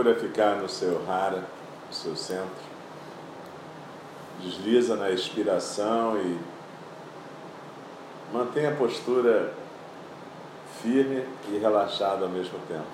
Procura 0.00 0.14
ficar 0.18 0.56
no 0.56 0.66
seu 0.66 1.04
rara, 1.04 1.44
no 1.86 1.92
seu 1.92 2.16
centro. 2.16 2.48
Desliza 4.42 4.96
na 4.96 5.10
expiração 5.10 6.16
e 6.16 6.38
mantenha 8.32 8.70
a 8.70 8.76
postura 8.76 9.52
firme 10.80 11.22
e 11.50 11.58
relaxada 11.58 12.24
ao 12.24 12.30
mesmo 12.30 12.58
tempo. 12.66 12.86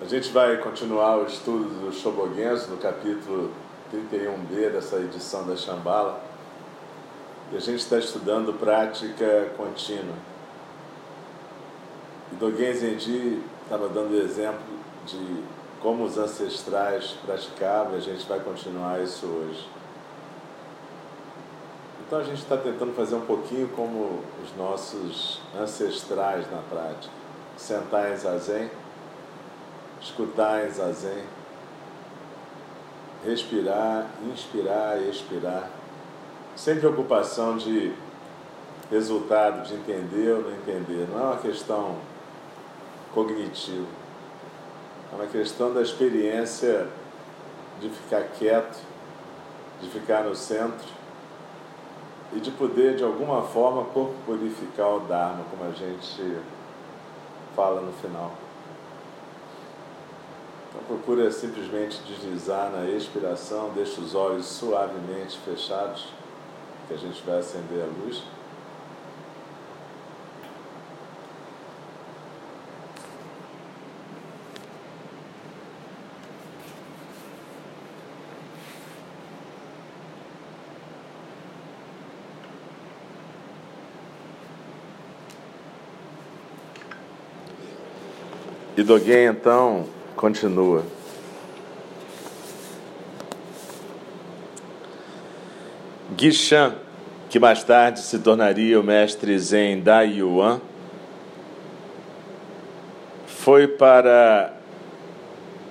A 0.00 0.04
gente 0.04 0.30
vai 0.30 0.56
continuar 0.58 1.16
o 1.16 1.26
estudo 1.26 1.64
do 1.84 1.92
Shobogenzo 1.92 2.70
no 2.70 2.76
capítulo 2.76 3.50
31b 3.92 4.70
dessa 4.70 4.98
edição 4.98 5.44
da 5.44 5.56
Shambhala. 5.56 6.22
E 7.50 7.56
a 7.56 7.60
gente 7.60 7.80
está 7.80 7.98
estudando 7.98 8.56
prática 8.56 9.50
contínua. 9.56 10.14
E 12.30 12.36
Dogen 12.36 12.72
Zenji 12.72 13.42
estava 13.64 13.88
dando 13.88 14.12
o 14.12 14.20
exemplo 14.20 14.62
de 15.06 15.42
como 15.80 16.04
os 16.04 16.16
ancestrais 16.16 17.14
praticavam 17.26 17.96
a 17.96 18.00
gente 18.00 18.26
vai 18.26 18.40
continuar 18.40 19.02
isso 19.02 19.26
hoje. 19.26 19.68
Então 22.06 22.18
a 22.18 22.22
gente 22.22 22.42
está 22.42 22.56
tentando 22.56 22.94
fazer 22.94 23.14
um 23.14 23.24
pouquinho 23.26 23.68
como 23.68 24.20
os 24.42 24.56
nossos 24.56 25.40
ancestrais 25.58 26.50
na 26.50 26.58
prática. 26.58 27.12
Sentar 27.56 28.12
em 28.12 28.16
zazen, 28.16 28.70
escutar 30.00 30.66
em 30.66 30.70
zazen, 30.70 31.24
respirar, 33.24 34.06
inspirar 34.32 35.00
e 35.00 35.10
expirar, 35.10 35.68
sem 36.56 36.78
preocupação 36.78 37.56
de 37.56 37.94
resultado, 38.90 39.66
de 39.66 39.74
entender 39.74 40.32
ou 40.32 40.42
não 40.42 40.52
entender. 40.52 41.08
Não 41.10 41.18
é 41.18 41.22
uma 41.24 41.36
questão 41.36 41.96
cognitiva, 43.14 43.86
é 45.12 45.14
uma 45.14 45.26
questão 45.26 45.72
da 45.72 45.80
experiência 45.80 46.88
de 47.80 47.88
ficar 47.88 48.24
quieto, 48.38 48.78
de 49.80 49.88
ficar 49.88 50.24
no 50.24 50.34
centro 50.34 50.88
e 52.32 52.40
de 52.40 52.50
poder, 52.50 52.96
de 52.96 53.04
alguma 53.04 53.42
forma, 53.42 53.84
corporificar 53.84 54.96
o 54.96 55.00
Dharma, 55.00 55.44
como 55.50 55.70
a 55.70 55.72
gente 55.72 56.38
fala 57.54 57.80
no 57.80 57.92
final. 57.92 58.32
Então 60.68 60.82
procura 60.88 61.30
simplesmente 61.30 62.00
deslizar 62.02 62.72
na 62.72 62.84
expiração, 62.90 63.70
deixa 63.72 64.00
os 64.00 64.14
olhos 64.14 64.46
suavemente 64.46 65.38
fechados, 65.38 66.08
que 66.88 66.94
a 66.94 66.96
gente 66.96 67.22
vai 67.22 67.38
acender 67.38 67.82
a 67.82 68.04
luz. 68.04 68.22
E 88.76 88.82
Dogen 88.82 89.26
então 89.26 89.86
continua. 90.16 90.84
Guishan, 96.16 96.74
que 97.30 97.38
mais 97.38 97.62
tarde 97.62 98.00
se 98.00 98.18
tornaria 98.18 98.78
o 98.80 98.82
mestre 98.82 99.38
Zen 99.38 99.80
da 99.80 100.02
Yuan, 100.02 100.60
foi 103.26 103.68
para 103.68 104.52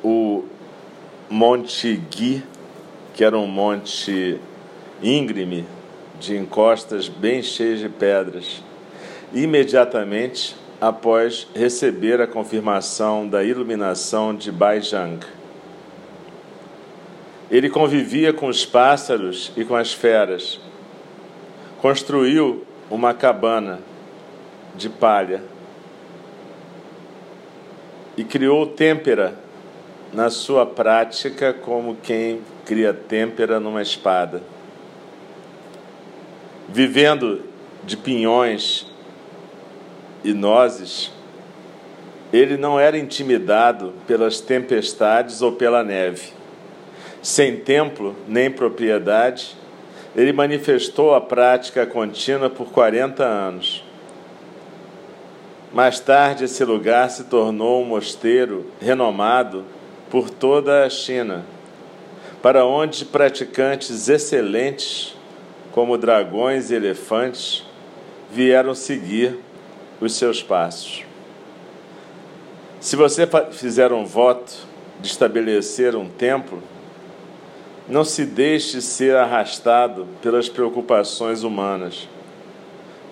o 0.02 0.46
Monte 1.30 1.98
Gui, 2.10 2.42
que 3.14 3.24
era 3.24 3.38
um 3.38 3.48
monte 3.48 4.40
íngreme, 5.02 5.66
de 6.22 6.38
encostas 6.38 7.10
bem 7.10 7.44
cheias 7.44 7.80
de 7.80 7.90
pedras. 7.90 8.64
Imediatamente 9.34 10.56
após 10.84 11.48
receber 11.56 12.20
a 12.20 12.28
confirmação 12.28 13.26
da 13.26 13.42
iluminação 13.42 14.36
de 14.36 14.52
Baijang. 14.52 15.26
Ele 17.50 17.70
convivia 17.70 18.34
com 18.34 18.48
os 18.48 18.66
pássaros 18.66 19.54
e 19.56 19.64
com 19.64 19.78
as 19.78 19.94
feras. 19.94 20.60
Construiu 21.82 22.66
uma 22.92 23.14
cabana 23.14 23.80
de 24.76 24.90
palha 24.90 25.42
e 28.18 28.26
criou 28.26 28.68
têmpera 28.68 29.40
na 30.12 30.30
sua 30.30 30.66
prática 30.66 31.54
como 31.54 31.96
quem 31.96 32.42
cria 32.66 32.94
têmpera 32.94 33.58
numa 33.58 33.82
espada. 33.82 34.44
Vivendo 36.68 37.42
de 37.86 37.96
pinhões 37.96 38.93
e 40.24 40.34
nozes, 40.34 41.12
ele 42.32 42.58
não 42.58 42.80
era 42.80 42.98
intimidado 42.98 43.94
pelas 44.08 44.40
tempestades 44.40 45.42
ou 45.42 45.52
pela 45.52 45.84
neve. 45.84 46.34
Sem 47.22 47.58
templo 47.58 48.16
nem 48.28 48.50
propriedade, 48.50 49.56
ele 50.16 50.34
manifestou 50.34 51.14
a 51.14 51.22
prática 51.22 51.86
contínua 51.86 52.50
por 52.50 52.72
40 52.72 53.24
anos. 53.24 53.84
Mais 55.74 56.00
tarde, 56.00 56.46
esse 56.46 56.64
lugar 56.64 57.10
se 57.10 57.24
tornou 57.24 57.82
um 57.82 57.86
mosteiro 57.86 58.66
renomado 58.80 59.64
por 60.10 60.30
toda 60.30 60.86
a 60.86 60.90
China, 60.90 61.44
para 62.42 62.66
onde 62.66 63.06
praticantes 63.06 64.08
excelentes, 64.10 65.16
como 65.72 65.98
dragões 65.98 66.70
e 66.70 66.76
elefantes, 66.76 67.66
vieram 68.32 68.76
seguir 68.76 69.40
os 70.00 70.16
seus 70.16 70.42
passos. 70.42 71.04
Se 72.80 72.96
você 72.96 73.28
fizer 73.52 73.92
um 73.94 74.06
voto 74.06 74.54
de 75.00 75.08
estabelecer 75.08 75.96
um 75.96 76.10
templo, 76.10 76.62
não 77.88 78.04
se 78.04 78.26
deixe 78.26 78.82
ser 78.82 79.16
arrastado 79.16 80.08
pelas 80.22 80.50
preocupações 80.50 81.44
humanas, 81.44 82.08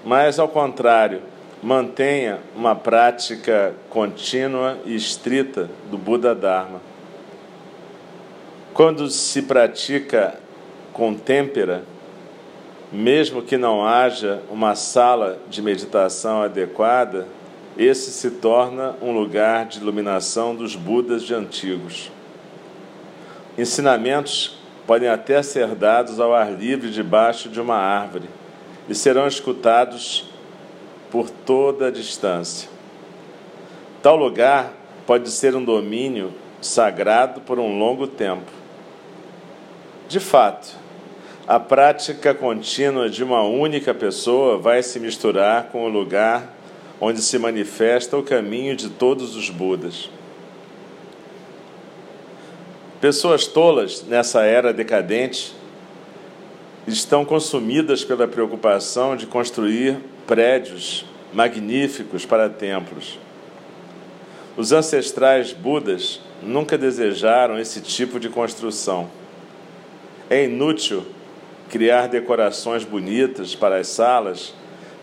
mas, 0.06 0.40
ao 0.40 0.48
contrário, 0.48 1.22
mantenha 1.62 2.40
uma 2.56 2.76
prática 2.76 3.74
contínua 3.90 4.78
e 4.86 4.96
estrita 4.96 5.70
do 5.90 5.98
Buda 5.98 6.34
Dharma. 6.34 6.82
Quando 8.74 9.10
se 9.10 9.44
pratica 9.44 10.40
com 10.92 11.14
têmpera, 11.14 11.84
mesmo 12.92 13.42
que 13.42 13.58
não 13.58 13.86
haja 13.86 14.42
uma 14.50 14.76
sala 14.76 15.40
de 15.50 15.62
meditação 15.62 16.42
adequada, 16.42 17.28
esse 17.78 18.12
se 18.12 18.32
torna 18.32 18.96
um 19.02 19.12
lugar 19.12 19.66
de 19.66 19.80
iluminação 19.80 20.54
dos 20.54 20.76
Budas 20.76 21.24
de 21.24 21.34
antigos. 21.34 22.12
Ensinamentos 23.58 24.58
podem 24.86 25.08
até 25.08 25.42
ser 25.42 25.68
dados 25.76 26.20
ao 26.20 26.34
ar 26.34 26.52
livre 26.52 26.90
debaixo 26.90 27.48
de 27.48 27.62
uma 27.62 27.78
árvore 27.78 28.30
e 28.90 28.96
serão 28.96 29.26
escutados 29.26 30.30
por 31.10 31.30
toda 31.30 31.88
a 31.88 31.92
distância. 31.92 32.70
Tal 34.02 34.18
lugar 34.18 34.74
pode 35.06 35.30
ser 35.30 35.56
um 35.56 35.64
domínio 35.64 36.34
sagrado 36.62 37.42
por 37.42 37.58
um 37.58 37.78
longo 37.78 38.08
tempo. 38.08 38.52
De 40.10 40.20
fato, 40.20 40.81
a 41.48 41.60
prática 41.60 42.34
contínua 42.34 43.10
de 43.10 43.24
uma 43.24 43.44
única 43.44 43.94
pessoa 43.94 44.58
vai 44.58 44.84
se 44.84 45.00
misturar 45.00 45.70
com 45.72 45.84
o 45.84 45.90
lugar 45.90 46.56
onde 47.00 47.22
se 47.22 47.38
manifesta 47.40 48.16
o 48.16 48.24
caminho 48.24 48.76
de 48.76 48.90
todos 48.90 49.36
os 49.36 49.50
Budas. 49.50 50.10
Pessoas 53.02 53.48
tolas 53.48 54.04
nessa 54.04 54.44
era 54.44 54.72
decadente 54.72 55.56
estão 56.86 57.26
consumidas 57.26 58.04
pela 58.04 58.28
preocupação 58.28 59.16
de 59.16 59.26
construir 59.26 59.98
prédios 60.28 61.06
magníficos 61.34 62.26
para 62.26 62.48
templos. 62.48 63.18
Os 64.56 64.72
ancestrais 64.72 65.54
Budas 65.54 66.22
nunca 66.44 66.78
desejaram 66.78 67.58
esse 67.58 67.82
tipo 67.82 68.20
de 68.20 68.30
construção. 68.30 69.10
É 70.30 70.44
inútil 70.44 71.04
criar 71.72 72.08
decorações 72.08 72.84
bonitas 72.84 73.56
para 73.56 73.78
as 73.78 73.88
salas 73.88 74.54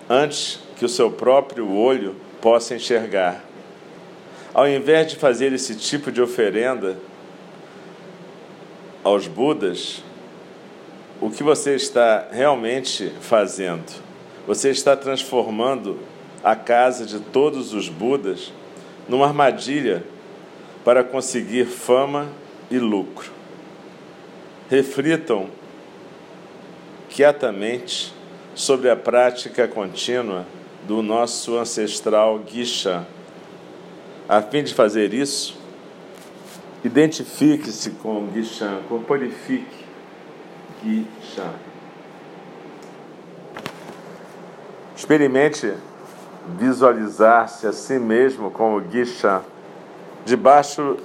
antes 0.08 0.60
que 0.76 0.84
o 0.84 0.88
seu 0.88 1.10
próprio 1.10 1.72
olho 1.72 2.14
possa 2.42 2.74
enxergar. 2.74 3.42
Ao 4.52 4.68
invés 4.68 5.06
de 5.06 5.16
fazer 5.16 5.50
esse 5.54 5.74
tipo 5.74 6.12
de 6.12 6.20
oferenda 6.20 6.98
aos 9.02 9.26
Budas, 9.26 10.04
o 11.22 11.30
que 11.30 11.42
você 11.42 11.74
está 11.74 12.28
realmente 12.30 13.10
fazendo? 13.22 13.90
Você 14.46 14.68
está 14.68 14.94
transformando 14.94 15.98
a 16.44 16.54
casa 16.54 17.06
de 17.06 17.18
todos 17.18 17.72
os 17.72 17.88
Budas 17.88 18.52
numa 19.08 19.26
armadilha 19.26 20.04
para 20.84 21.02
conseguir 21.02 21.64
fama 21.64 22.28
e 22.70 22.78
lucro. 22.78 23.32
Reflitam 24.68 25.57
quietamente 27.18 28.14
sobre 28.54 28.88
a 28.88 28.94
prática 28.94 29.66
contínua 29.66 30.46
do 30.86 31.02
nosso 31.02 31.58
ancestral 31.58 32.38
Guixa. 32.38 33.08
A 34.28 34.40
fim 34.40 34.62
de 34.62 34.72
fazer 34.72 35.12
isso, 35.12 35.58
identifique-se 36.84 37.90
com 37.90 38.28
Guixan, 38.28 38.82
corporifique 38.88 39.84
Guixan. 40.80 41.54
Experimente 44.96 45.74
visualizar-se 46.56 47.66
a 47.66 47.72
si 47.72 47.98
mesmo 47.98 48.48
como 48.48 48.80
Guixa, 48.80 49.42
debaixo 50.24 50.96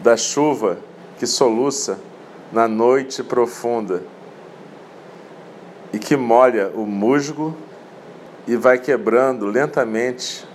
da 0.00 0.16
chuva 0.16 0.78
que 1.18 1.26
soluça 1.26 2.00
na 2.50 2.66
noite 2.66 3.22
profunda 3.22 4.02
e 5.92 5.98
que 5.98 6.16
molha 6.16 6.70
o 6.74 6.86
musgo 6.86 7.56
e 8.46 8.56
vai 8.56 8.78
quebrando 8.78 9.46
lentamente 9.46 10.46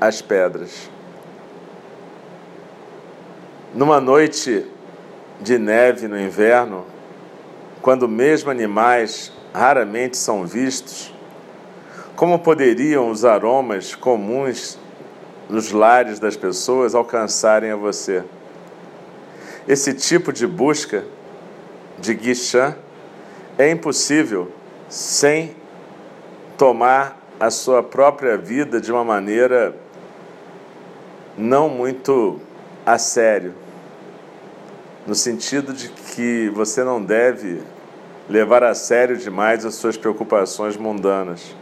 as 0.00 0.20
pedras. 0.20 0.90
Numa 3.74 4.00
noite 4.00 4.66
de 5.40 5.58
neve 5.58 6.06
no 6.06 6.20
inverno, 6.20 6.84
quando 7.80 8.08
mesmo 8.08 8.50
animais 8.50 9.32
raramente 9.54 10.16
são 10.16 10.46
vistos, 10.46 11.14
como 12.14 12.38
poderiam 12.38 13.10
os 13.10 13.24
aromas 13.24 13.94
comuns 13.94 14.78
nos 15.48 15.72
lares 15.72 16.18
das 16.18 16.36
pessoas 16.36 16.94
alcançarem 16.94 17.70
a 17.70 17.76
você? 17.76 18.22
Esse 19.66 19.94
tipo 19.94 20.32
de 20.32 20.46
busca 20.46 21.04
de 21.98 22.14
guichã 22.14 22.76
é 23.60 23.70
impossível 23.70 24.50
sem 24.88 25.54
tomar 26.56 27.20
a 27.38 27.50
sua 27.50 27.82
própria 27.82 28.36
vida 28.38 28.80
de 28.80 28.90
uma 28.90 29.04
maneira 29.04 29.74
não 31.36 31.68
muito 31.68 32.40
a 32.86 32.96
sério, 32.96 33.54
no 35.06 35.14
sentido 35.14 35.74
de 35.74 35.90
que 35.90 36.50
você 36.54 36.82
não 36.82 37.04
deve 37.04 37.62
levar 38.30 38.64
a 38.64 38.74
sério 38.74 39.18
demais 39.18 39.66
as 39.66 39.74
suas 39.74 39.96
preocupações 39.96 40.76
mundanas 40.78 41.54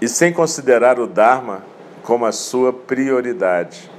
e 0.00 0.06
sem 0.06 0.32
considerar 0.32 1.00
o 1.00 1.08
Dharma 1.08 1.64
como 2.04 2.24
a 2.24 2.30
sua 2.30 2.72
prioridade. 2.72 3.90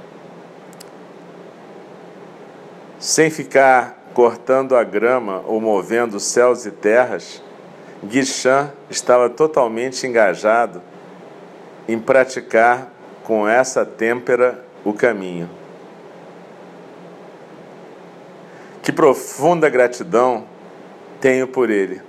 Sem 2.98 3.28
ficar 3.30 3.99
cortando 4.14 4.76
a 4.76 4.84
grama 4.84 5.42
ou 5.46 5.60
movendo 5.60 6.18
céus 6.18 6.66
e 6.66 6.70
terras, 6.70 7.42
Guichan 8.02 8.70
estava 8.88 9.28
totalmente 9.28 10.06
engajado 10.06 10.82
em 11.86 11.98
praticar 11.98 12.90
com 13.24 13.46
essa 13.46 13.84
têmpera 13.84 14.64
o 14.84 14.92
caminho. 14.92 15.48
Que 18.82 18.90
profunda 18.90 19.68
gratidão 19.68 20.44
tenho 21.20 21.46
por 21.46 21.70
ele. 21.70 22.02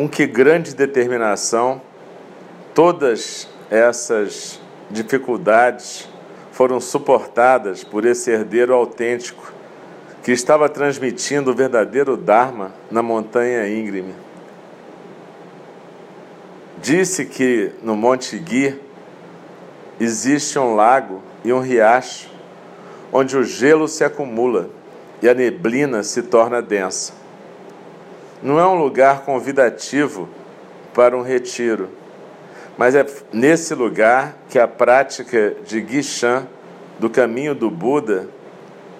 com 0.00 0.08
que 0.08 0.26
grande 0.26 0.74
determinação 0.74 1.78
todas 2.74 3.46
essas 3.70 4.58
dificuldades 4.90 6.08
foram 6.60 6.78
suportadas 6.78 7.82
por 7.82 8.04
esse 8.04 8.30
herdeiro 8.30 8.74
autêntico 8.74 9.50
que 10.22 10.30
estava 10.30 10.68
transmitindo 10.68 11.50
o 11.50 11.54
verdadeiro 11.54 12.18
Dharma 12.18 12.74
na 12.90 13.02
montanha 13.02 13.66
íngreme. 13.66 14.14
Disse 16.82 17.24
que 17.24 17.72
no 17.82 17.96
Monte 17.96 18.38
Gui 18.38 18.78
existe 19.98 20.58
um 20.58 20.74
lago 20.74 21.22
e 21.42 21.50
um 21.50 21.60
riacho 21.60 22.28
onde 23.10 23.38
o 23.38 23.42
gelo 23.42 23.88
se 23.88 24.04
acumula 24.04 24.68
e 25.22 25.30
a 25.30 25.32
neblina 25.32 26.02
se 26.02 26.20
torna 26.20 26.60
densa 26.60 27.14
não 28.42 28.60
é 28.60 28.66
um 28.66 28.74
lugar 28.74 29.22
convidativo 29.22 30.28
para 30.92 31.16
um 31.16 31.22
retiro, 31.22 31.88
mas 32.80 32.94
é 32.94 33.04
nesse 33.30 33.74
lugar 33.74 34.38
que 34.48 34.58
a 34.58 34.66
prática 34.66 35.54
de 35.66 35.82
Guixan, 35.82 36.46
do 36.98 37.10
caminho 37.10 37.54
do 37.54 37.70
Buda 37.70 38.26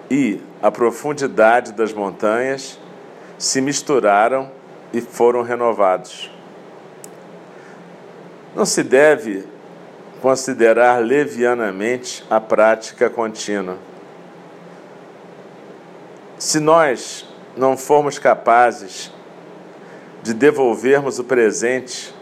e 0.07 0.39
a 0.61 0.69
profundidade 0.69 1.71
das 1.71 1.91
montanhas 1.91 2.79
se 3.39 3.59
misturaram 3.59 4.51
e 4.93 5.01
foram 5.01 5.41
renovados. 5.41 6.29
Não 8.55 8.67
se 8.67 8.83
deve 8.83 9.47
considerar 10.21 11.01
levianamente 11.01 12.23
a 12.29 12.39
prática 12.39 13.09
contínua. 13.09 13.79
Se 16.37 16.59
nós 16.59 17.27
não 17.57 17.75
formos 17.75 18.19
capazes 18.19 19.11
de 20.21 20.35
devolvermos 20.35 21.17
o 21.17 21.23
presente 21.23 22.13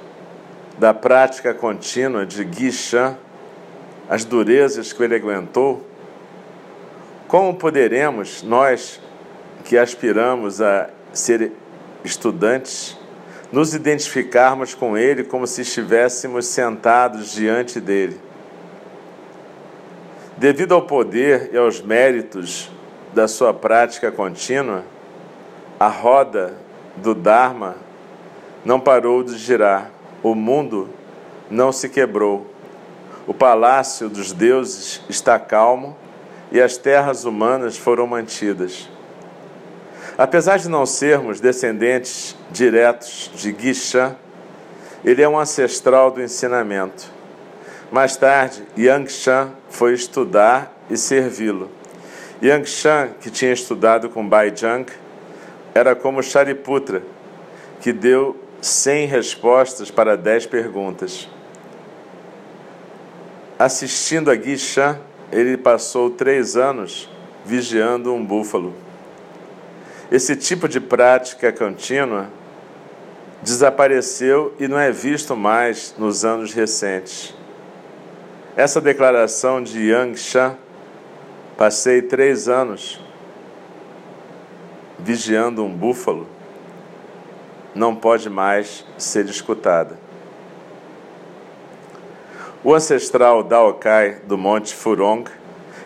da 0.79 0.93
prática 0.93 1.53
contínua 1.53 2.25
de 2.25 2.43
Guixan, 2.43 3.17
as 4.09 4.23
durezas 4.23 4.93
que 4.93 5.03
ele 5.03 5.15
aguentou, 5.15 5.85
como 7.27 7.53
poderemos, 7.53 8.41
nós 8.41 8.99
que 9.65 9.77
aspiramos 9.77 10.61
a 10.61 10.89
ser 11.13 11.51
estudantes, 12.03 12.97
nos 13.51 13.73
identificarmos 13.73 14.73
com 14.73 14.97
Ele 14.97 15.23
como 15.23 15.45
se 15.45 15.61
estivéssemos 15.61 16.45
sentados 16.47 17.33
diante 17.33 17.79
dele. 17.79 18.19
Devido 20.37 20.73
ao 20.73 20.83
poder 20.83 21.49
e 21.53 21.57
aos 21.57 21.81
méritos 21.81 22.71
da 23.13 23.27
sua 23.27 23.53
prática 23.53 24.11
contínua, 24.11 24.83
a 25.79 25.87
roda 25.87 26.53
do 26.95 27.13
Dharma 27.13 27.75
não 28.63 28.79
parou 28.79 29.23
de 29.23 29.37
girar, 29.37 29.91
o 30.23 30.35
mundo 30.35 30.89
não 31.49 31.71
se 31.71 31.89
quebrou, 31.89 32.47
o 33.25 33.33
palácio 33.33 34.09
dos 34.09 34.31
deuses 34.31 35.01
está 35.07 35.37
calmo 35.37 35.95
e 36.51 36.59
as 36.59 36.77
terras 36.77 37.25
humanas 37.25 37.77
foram 37.77 38.07
mantidas. 38.07 38.89
Apesar 40.17 40.57
de 40.57 40.67
não 40.67 40.85
sermos 40.85 41.39
descendentes 41.39 42.35
diretos 42.51 43.31
de 43.35 43.51
Guixan, 43.51 44.15
ele 45.05 45.21
é 45.21 45.29
um 45.29 45.39
ancestral 45.39 46.11
do 46.11 46.21
ensinamento. 46.21 47.11
Mais 47.91 48.17
tarde, 48.17 48.63
Yangshan 48.77 49.51
foi 49.69 49.93
estudar 49.93 50.75
e 50.89 50.97
servi-lo. 50.97 51.69
Yangshan, 52.41 53.09
que 53.21 53.29
tinha 53.29 53.53
estudado 53.53 54.09
com 54.09 54.27
Baijang, 54.27 54.85
era 55.73 55.95
como 55.95 56.21
Shariputra, 56.21 57.01
que 57.79 57.93
deu 57.93 58.35
cem 58.61 59.05
respostas 59.05 59.89
para 59.89 60.17
dez 60.17 60.45
perguntas. 60.45 61.27
Assistindo 63.57 64.31
a 64.31 64.35
Guixan, 64.35 64.99
ele 65.31 65.57
passou 65.57 66.09
três 66.09 66.55
anos 66.55 67.09
vigiando 67.45 68.13
um 68.13 68.25
búfalo. 68.25 68.73
Esse 70.11 70.35
tipo 70.35 70.67
de 70.67 70.79
prática 70.79 71.51
contínua 71.51 72.27
desapareceu 73.41 74.53
e 74.59 74.67
não 74.67 74.77
é 74.77 74.91
visto 74.91 75.35
mais 75.35 75.93
nos 75.97 76.25
anos 76.25 76.53
recentes. 76.53 77.33
Essa 78.55 78.81
declaração 78.81 79.61
de 79.61 79.89
Yang 79.89 80.17
Shan, 80.17 80.57
passei 81.57 82.01
três 82.01 82.49
anos 82.49 82.99
vigiando 84.97 85.63
um 85.63 85.73
búfalo, 85.73 86.27
não 87.79 87.95
pode 87.95 88.29
mais 88.29 88.85
ser 88.97 89.25
escutada. 89.25 89.97
O 92.61 92.75
ancestral 92.75 93.41
Daokai 93.41 94.17
do 94.27 94.37
Monte 94.37 94.75
Furong 94.75 95.23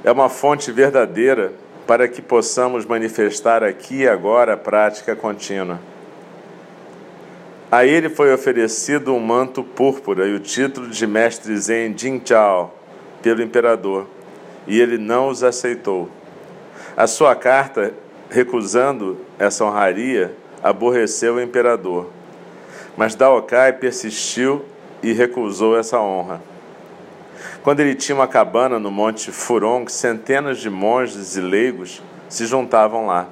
é 0.04 0.12
uma 0.12 0.28
fonte 0.28 0.72
verdadeira 0.72 1.54
para 1.86 2.08
que 2.08 2.20
possamos 2.20 2.84
manifestar 2.84 3.64
aqui 3.64 3.98
e 3.98 4.08
agora 4.08 4.54
a 4.54 4.58
prática 4.58 5.16
contínua. 5.16 5.80
A 7.72 7.86
ele 7.86 8.10
foi 8.10 8.34
oferecido 8.34 9.14
um 9.14 9.20
manto 9.20 9.64
púrpura 9.64 10.28
e 10.28 10.34
o 10.34 10.40
título 10.40 10.88
de 10.88 11.06
mestre 11.06 11.56
Zen 11.58 11.96
Jinchao 11.96 12.74
pelo 13.22 13.44
imperador, 13.44 14.08
e 14.66 14.80
ele 14.80 14.98
não 14.98 15.28
os 15.28 15.44
aceitou. 15.44 16.10
A 16.98 17.06
sua 17.06 17.36
carta, 17.36 17.94
recusando 18.30 19.18
essa 19.38 19.64
honraria, 19.64 20.36
aborreceu 20.64 21.36
o 21.36 21.42
imperador. 21.42 22.10
Mas 22.96 23.14
Daokai 23.14 23.74
persistiu 23.74 24.66
e 25.02 25.12
recusou 25.12 25.78
essa 25.78 26.00
honra. 26.00 26.42
Quando 27.62 27.82
ele 27.82 27.96
tinha 27.96 28.16
uma 28.16 28.28
cabana 28.28 28.80
no 28.80 28.90
Monte 28.90 29.32
Furong, 29.32 29.90
centenas 29.92 30.60
de 30.60 30.70
monges 30.70 31.36
e 31.36 31.42
leigos 31.42 32.02
se 32.30 32.46
juntavam 32.46 33.06
lá. 33.06 33.28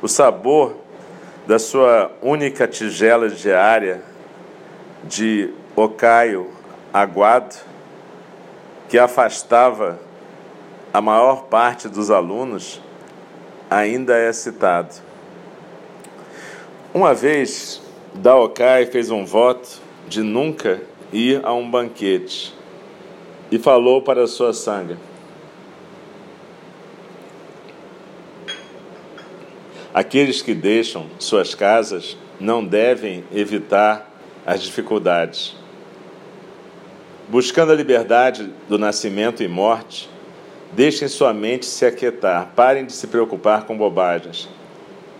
O 0.00 0.08
sabor 0.08 0.76
da 1.46 1.58
sua 1.58 2.10
única 2.22 2.66
tigela 2.66 3.28
diária 3.28 4.02
de 5.04 5.52
ocaio 5.74 6.50
aguado, 6.92 7.56
que 8.88 8.98
afastava 8.98 9.98
a 10.92 11.00
maior 11.00 11.44
parte 11.44 11.88
dos 11.88 12.10
alunos, 12.10 12.80
ainda 13.70 14.16
é 14.16 14.32
citado. 14.32 15.11
Uma 16.94 17.14
vez, 17.14 17.80
Daokai 18.12 18.84
fez 18.84 19.10
um 19.10 19.24
voto 19.24 19.80
de 20.06 20.22
nunca 20.22 20.82
ir 21.10 21.40
a 21.42 21.50
um 21.54 21.70
banquete 21.70 22.54
e 23.50 23.58
falou 23.58 24.02
para 24.02 24.26
sua 24.26 24.52
sanga: 24.52 24.98
Aqueles 29.94 30.42
que 30.42 30.52
deixam 30.52 31.06
suas 31.18 31.54
casas 31.54 32.14
não 32.38 32.62
devem 32.62 33.24
evitar 33.32 34.12
as 34.44 34.62
dificuldades. 34.62 35.56
Buscando 37.26 37.72
a 37.72 37.74
liberdade 37.74 38.52
do 38.68 38.78
nascimento 38.78 39.42
e 39.42 39.48
morte, 39.48 40.10
deixem 40.74 41.08
sua 41.08 41.32
mente 41.32 41.64
se 41.64 41.86
aquietar, 41.86 42.52
parem 42.54 42.84
de 42.84 42.92
se 42.92 43.06
preocupar 43.06 43.64
com 43.64 43.78
bobagens 43.78 44.46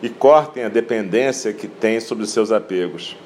e 0.02 0.08
cortem 0.08 0.64
a 0.64 0.68
dependência 0.68 1.52
que 1.52 1.68
têm 1.68 2.00
sobre 2.00 2.26
seus 2.26 2.50
apegos. 2.50 3.16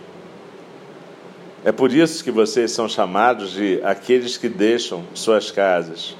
É 1.65 1.73
por 1.73 1.91
isso 1.91 2.23
que 2.23 2.31
vocês 2.31 2.71
são 2.71 2.89
chamados 2.89 3.53
de 3.53 3.81
aqueles 3.83 4.37
que 4.37 4.49
deixam 4.49 5.03
suas 5.15 5.51
casas. 5.51 6.15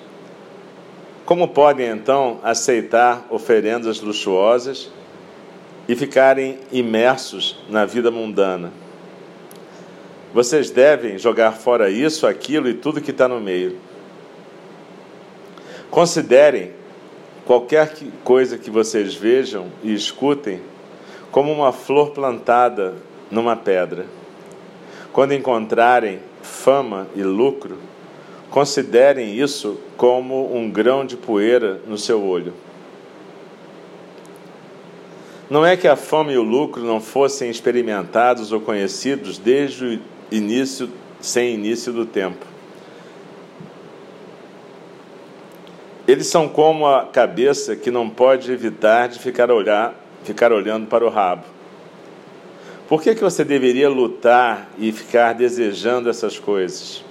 Como 1.25 1.47
podem 1.49 1.89
então 1.89 2.41
aceitar 2.43 3.27
oferendas 3.31 4.01
luxuosas 4.01 4.91
e 5.87 5.95
ficarem 5.95 6.59
imersos 6.73 7.59
na 7.69 7.85
vida 7.85 8.11
mundana? 8.11 8.73
Vocês 10.33 10.71
devem 10.71 11.19
jogar 11.19 11.53
fora 11.53 11.91
isso, 11.91 12.27
aquilo 12.27 12.69
e 12.69 12.75
tudo 12.75 13.01
que 13.01 13.11
está 13.11 13.29
no 13.29 13.41
meio. 13.41 13.79
Considerem 15.91 16.73
qualquer 17.47 17.95
coisa 18.25 18.59
que 18.59 18.71
vocês 18.71 19.15
vejam 19.15 19.69
e 19.83 19.95
escutem 19.95 20.61
como 21.31 21.53
uma 21.53 21.73
flor 21.73 22.11
plantada 22.11 22.95
numa 23.31 23.55
pedra. 23.55 24.07
Quando 25.13 25.33
encontrarem 25.33 26.19
fama 26.43 27.07
e 27.15 27.23
lucro, 27.23 27.79
considerem 28.51 29.35
isso 29.39 29.79
como 29.97 30.55
um 30.55 30.69
grão 30.69 31.07
de 31.07 31.17
poeira 31.17 31.81
no 31.87 31.97
seu 31.97 32.23
olho. 32.23 32.53
Não 35.49 35.65
é 35.65 35.77
que 35.77 35.87
a 35.87 35.95
fama 35.95 36.33
e 36.33 36.37
o 36.37 36.43
lucro 36.43 36.83
não 36.83 37.01
fossem 37.01 37.49
experimentados 37.49 38.51
ou 38.51 38.61
conhecidos 38.61 39.39
desde 39.39 39.85
o 39.85 40.01
início, 40.33 40.91
sem 41.21 41.55
início 41.55 41.93
do 41.93 42.05
tempo. 42.05 42.45
Eles 46.07 46.29
são 46.29 46.49
como 46.49 46.87
a 46.87 47.07
cabeça 47.07 47.75
que 47.75 47.91
não 47.91 48.09
pode 48.09 48.53
evitar 48.53 49.09
de 49.09 49.19
ficar, 49.19 49.51
olhar, 49.51 49.95
ficar 50.23 50.53
olhando 50.53 50.87
para 50.87 51.05
o 51.05 51.09
rabo. 51.09 51.45
Por 52.89 53.03
que, 53.03 53.15
que 53.15 53.23
você 53.23 53.45
deveria 53.45 53.89
lutar 53.89 54.69
e 54.79 54.93
ficar 54.93 55.35
desejando 55.35 56.09
essas 56.09 56.39
coisas? 56.39 57.05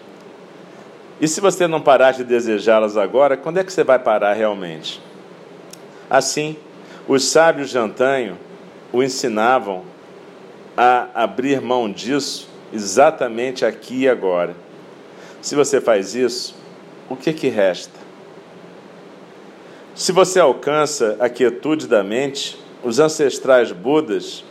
E 1.20 1.28
se 1.28 1.42
você 1.42 1.68
não 1.68 1.82
parar 1.82 2.12
de 2.12 2.24
desejá-las 2.24 2.96
agora, 2.96 3.36
quando 3.36 3.58
é 3.58 3.64
que 3.64 3.74
você 3.74 3.84
vai 3.84 4.00
parar 4.00 4.34
realmente? 4.34 5.02
Assim, 6.10 6.56
os 7.08 7.26
sábios 7.26 7.70
de 7.70 7.78
antanho 7.78 8.38
o 8.94 9.04
ensinavam 9.04 9.84
a 10.78 11.08
abrir 11.14 11.60
mão 11.60 11.92
disso 11.92 12.48
exatamente 12.74 13.66
aqui 13.66 14.02
e 14.02 14.10
agora. 14.10 14.56
Se 15.42 15.56
você 15.56 15.82
faz 15.82 16.16
isso, 16.16 16.56
o 17.10 17.16
que, 17.16 17.34
que 17.34 17.50
resta? 17.50 18.05
Se 19.96 20.12
você 20.12 20.42
alcança 20.42 21.16
a 21.22 21.30
quietude 21.30 21.88
da 21.88 22.04
mente, 22.04 22.60
os 22.84 23.00
ancestrais 23.00 23.72
Budas 23.72 24.44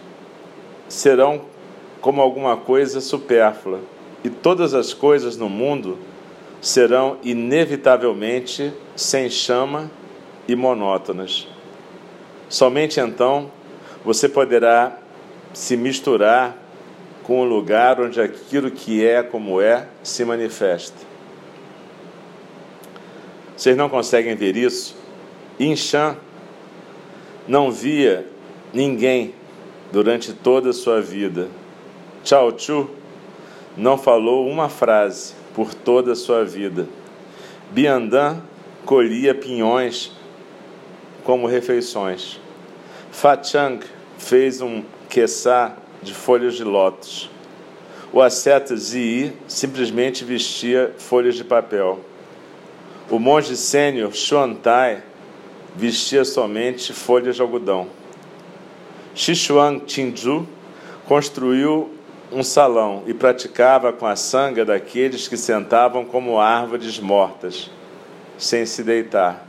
serão 0.88 1.42
como 2.00 2.22
alguma 2.22 2.56
coisa 2.56 2.98
supérflua, 2.98 3.80
e 4.24 4.30
todas 4.30 4.72
as 4.72 4.94
coisas 4.94 5.36
no 5.36 5.50
mundo 5.50 5.98
serão 6.62 7.18
inevitavelmente 7.22 8.72
sem 8.96 9.28
chama 9.28 9.90
e 10.48 10.56
monótonas. 10.56 11.46
Somente 12.48 12.98
então 12.98 13.50
você 14.02 14.30
poderá 14.30 14.96
se 15.52 15.76
misturar 15.76 16.56
com 17.22 17.42
o 17.42 17.44
lugar 17.44 18.00
onde 18.00 18.18
aquilo 18.18 18.70
que 18.70 19.06
é 19.06 19.22
como 19.22 19.60
é 19.60 19.88
se 20.02 20.24
manifesta. 20.24 20.96
Vocês 23.54 23.76
não 23.76 23.90
conseguem 23.90 24.34
ver 24.34 24.56
isso? 24.56 25.03
Inchan 25.58 26.16
não 27.46 27.70
via 27.70 28.26
ninguém 28.72 29.34
durante 29.92 30.32
toda 30.32 30.70
a 30.70 30.72
sua 30.72 31.00
vida. 31.00 31.48
Chao 32.24 32.56
Chu 32.58 32.90
não 33.76 33.98
falou 33.98 34.48
uma 34.48 34.68
frase 34.68 35.34
por 35.54 35.74
toda 35.74 36.12
a 36.12 36.16
sua 36.16 36.44
vida. 36.44 36.88
Biandan 37.70 38.40
colhia 38.84 39.34
pinhões 39.34 40.12
como 41.22 41.46
refeições. 41.46 42.40
Fa 43.10 43.40
Chang 43.42 43.84
fez 44.18 44.60
um 44.60 44.82
queçá 45.08 45.76
de 46.02 46.12
folhas 46.12 46.54
de 46.54 46.64
lótus. 46.64 47.30
O 48.12 48.20
asceta 48.20 48.76
Zi 48.76 49.32
simplesmente 49.48 50.24
vestia 50.24 50.94
folhas 50.98 51.34
de 51.34 51.44
papel. 51.44 52.00
O 53.10 53.18
monge 53.18 53.56
sênior 53.56 54.14
Xuantai 54.14 55.02
vestia 55.74 56.24
somente 56.24 56.92
folhas 56.92 57.36
de 57.36 57.42
algodão. 57.42 57.88
Xishuang 59.14 59.80
Qingzhu 59.80 60.46
construiu 61.06 61.90
um 62.32 62.42
salão 62.42 63.02
e 63.06 63.14
praticava 63.14 63.92
com 63.92 64.06
a 64.06 64.16
sanga 64.16 64.64
daqueles 64.64 65.28
que 65.28 65.36
sentavam 65.36 66.04
como 66.04 66.40
árvores 66.40 66.98
mortas, 66.98 67.70
sem 68.36 68.66
se 68.66 68.82
deitar. 68.82 69.46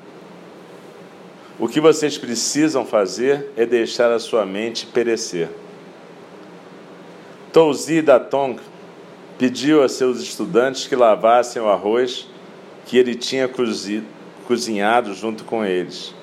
O 1.57 1.67
que 1.67 1.79
vocês 1.79 2.17
precisam 2.17 2.85
fazer 2.85 3.51
é 3.55 3.65
deixar 3.65 4.11
a 4.11 4.19
sua 4.19 4.45
mente 4.45 4.85
perecer. 4.85 5.49
Touzi 7.53 8.01
Datong 8.01 8.59
pediu 9.37 9.81
a 9.81 9.87
seus 9.87 10.21
estudantes 10.21 10.85
que 10.85 10.95
lavassem 10.95 11.61
o 11.61 11.69
arroz 11.69 12.27
que 12.85 12.97
ele 12.97 13.15
tinha 13.15 13.47
cozido, 13.47 14.05
cozinhado 14.45 15.13
junto 15.13 15.43
com 15.43 15.65
eles. 15.65 16.13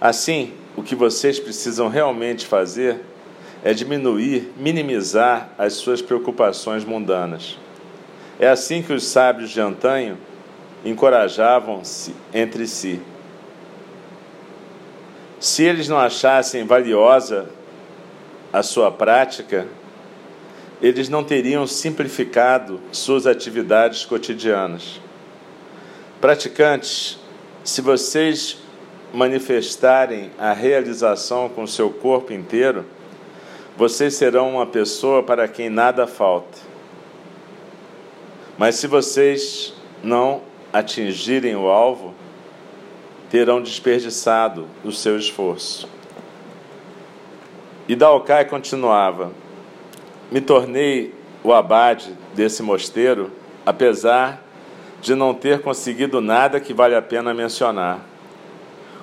Assim, 0.00 0.52
o 0.76 0.82
que 0.82 0.94
vocês 0.94 1.38
precisam 1.38 1.88
realmente 1.88 2.46
fazer 2.46 3.00
é 3.64 3.74
diminuir, 3.74 4.52
minimizar 4.56 5.50
as 5.58 5.74
suas 5.74 6.00
preocupações 6.00 6.84
mundanas. 6.84 7.58
É 8.38 8.48
assim 8.48 8.82
que 8.82 8.92
os 8.92 9.04
sábios 9.04 9.50
de 9.50 9.60
antanho 9.60 10.16
encorajavam-se 10.84 12.14
entre 12.32 12.66
si. 12.68 13.00
Se 15.40 15.64
eles 15.64 15.88
não 15.88 15.98
achassem 15.98 16.64
valiosa 16.64 17.50
a 18.52 18.62
sua 18.62 18.90
prática, 18.90 19.66
eles 20.80 21.08
não 21.08 21.24
teriam 21.24 21.66
simplificado 21.66 22.80
suas 22.92 23.26
atividades 23.26 24.04
cotidianas. 24.04 25.00
Praticantes, 26.20 27.16
se 27.62 27.80
vocês 27.80 28.58
manifestarem 29.14 30.32
a 30.36 30.52
realização 30.52 31.48
com 31.48 31.64
seu 31.64 31.90
corpo 31.90 32.32
inteiro, 32.32 32.84
vocês 33.76 34.14
serão 34.14 34.50
uma 34.54 34.66
pessoa 34.66 35.22
para 35.22 35.46
quem 35.46 35.70
nada 35.70 36.08
falta. 36.08 36.58
Mas 38.58 38.74
se 38.74 38.88
vocês 38.88 39.72
não 40.02 40.42
atingirem 40.72 41.54
o 41.54 41.68
alvo, 41.68 42.12
terão 43.30 43.62
desperdiçado 43.62 44.66
o 44.84 44.90
seu 44.90 45.16
esforço. 45.16 45.88
E 47.86 47.94
Dalcai 47.94 48.44
continuava: 48.44 49.30
Me 50.32 50.40
tornei 50.40 51.14
o 51.44 51.52
abade 51.52 52.12
desse 52.34 52.60
mosteiro, 52.60 53.30
apesar 53.64 54.47
de 55.00 55.14
não 55.14 55.34
ter 55.34 55.60
conseguido 55.60 56.20
nada 56.20 56.60
que 56.60 56.74
vale 56.74 56.94
a 56.94 57.02
pena 57.02 57.32
mencionar. 57.32 58.00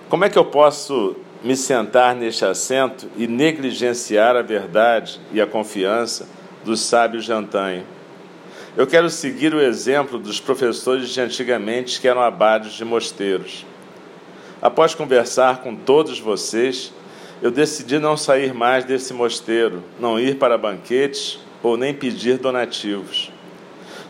Como 0.10 0.26
é 0.26 0.30
que 0.30 0.38
eu 0.38 0.46
posso 0.46 1.16
me 1.46 1.56
sentar 1.56 2.16
neste 2.16 2.44
assento 2.44 3.08
e 3.16 3.28
negligenciar 3.28 4.36
a 4.36 4.42
verdade 4.42 5.22
e 5.32 5.40
a 5.40 5.46
confiança 5.46 6.28
dos 6.64 6.80
sábios 6.80 7.26
de 7.26 7.32
antanho. 7.32 7.84
Eu 8.76 8.88
quero 8.88 9.12
seguir 9.12 9.54
o 9.54 9.62
exemplo 9.62 10.18
dos 10.18 10.40
professores 10.40 11.10
de 11.10 11.22
antigamente 11.22 12.02
que 12.02 12.08
eram 12.08 12.22
abades 12.22 12.74
de 12.74 12.84
mosteiros. 12.84 13.64
Após 14.60 14.96
conversar 14.96 15.62
com 15.62 15.76
todos 15.76 16.20
vocês, 16.20 16.92
eu 17.44 17.52
decidi 17.52 18.00
não 18.00 18.18
sair 18.18 18.52
mais 18.52 18.84
desse 18.84 19.14
mosteiro, 19.14 19.84
não 20.00 20.20
ir 20.20 20.38
para 20.38 20.58
banquetes 20.58 21.40
ou 21.62 21.78
nem 21.78 21.94
pedir 21.94 22.40
donativos. 22.40 23.32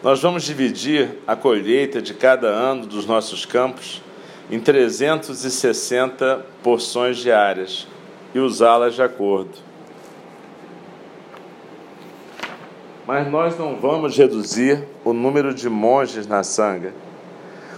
Nós 0.04 0.22
vamos 0.22 0.44
dividir 0.44 1.20
a 1.26 1.36
colheita 1.36 2.02
de 2.02 2.14
cada 2.14 2.48
ano 2.48 2.86
dos 2.86 3.06
nossos 3.06 3.46
campos 3.46 4.02
em 4.50 4.60
360 4.60 6.46
porções 6.62 7.18
diárias 7.18 7.88
e 8.34 8.40
usá-las 8.40 8.94
de 8.94 9.02
acordo. 9.02 9.58
Mas 13.08 13.28
nós 13.30 13.58
não 13.58 13.76
vamos 13.76 14.18
reduzir 14.18 14.84
o 15.04 15.14
número 15.14 15.54
de 15.54 15.70
monges 15.70 16.28
na 16.28 16.44
sanga. 16.44 16.94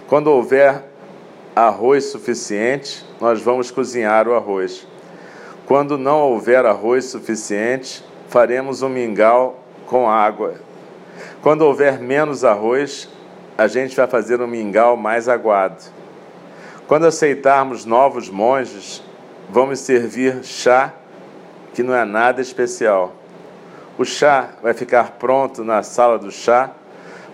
Quando 0.08 0.27
houver 0.27 0.86
arroz 1.56 2.06
suficiente, 2.06 3.06
nós 3.19 3.41
vamos 3.41 3.71
cozinhar 3.71 4.27
o 4.27 4.34
arroz. 4.34 4.88
Quando 5.65 5.97
não 5.97 6.21
houver 6.21 6.65
arroz 6.65 7.06
suficiente, 7.06 8.03
faremos 8.30 8.82
um 8.82 8.89
mingau 8.89 9.63
com 9.86 10.10
água. 10.10 10.66
Quando 11.41 11.62
houver 11.62 11.99
menos 11.99 12.43
arroz, 12.43 13.10
a 13.58 13.67
gente 13.67 13.95
vai 13.95 14.08
fazer 14.08 14.41
um 14.41 14.47
mingau 14.47 14.95
mais 14.95 15.27
aguado. 15.27 15.84
Quando 16.88 17.06
aceitarmos 17.06 17.86
novos 17.86 18.30
monges, 18.30 19.03
vamos 19.49 19.80
servir 19.80 20.43
chá 20.43 20.93
que 21.73 21.84
não 21.84 21.93
é 21.93 22.06
nada 22.06 22.41
especial. 22.41 23.13
O 23.97 24.06
chá 24.06 24.49
vai 24.62 24.73
ficar 24.73 25.12
pronto 25.12 25.63
na 25.63 25.84
sala 25.84 26.17
do 26.17 26.32
chá 26.32 26.71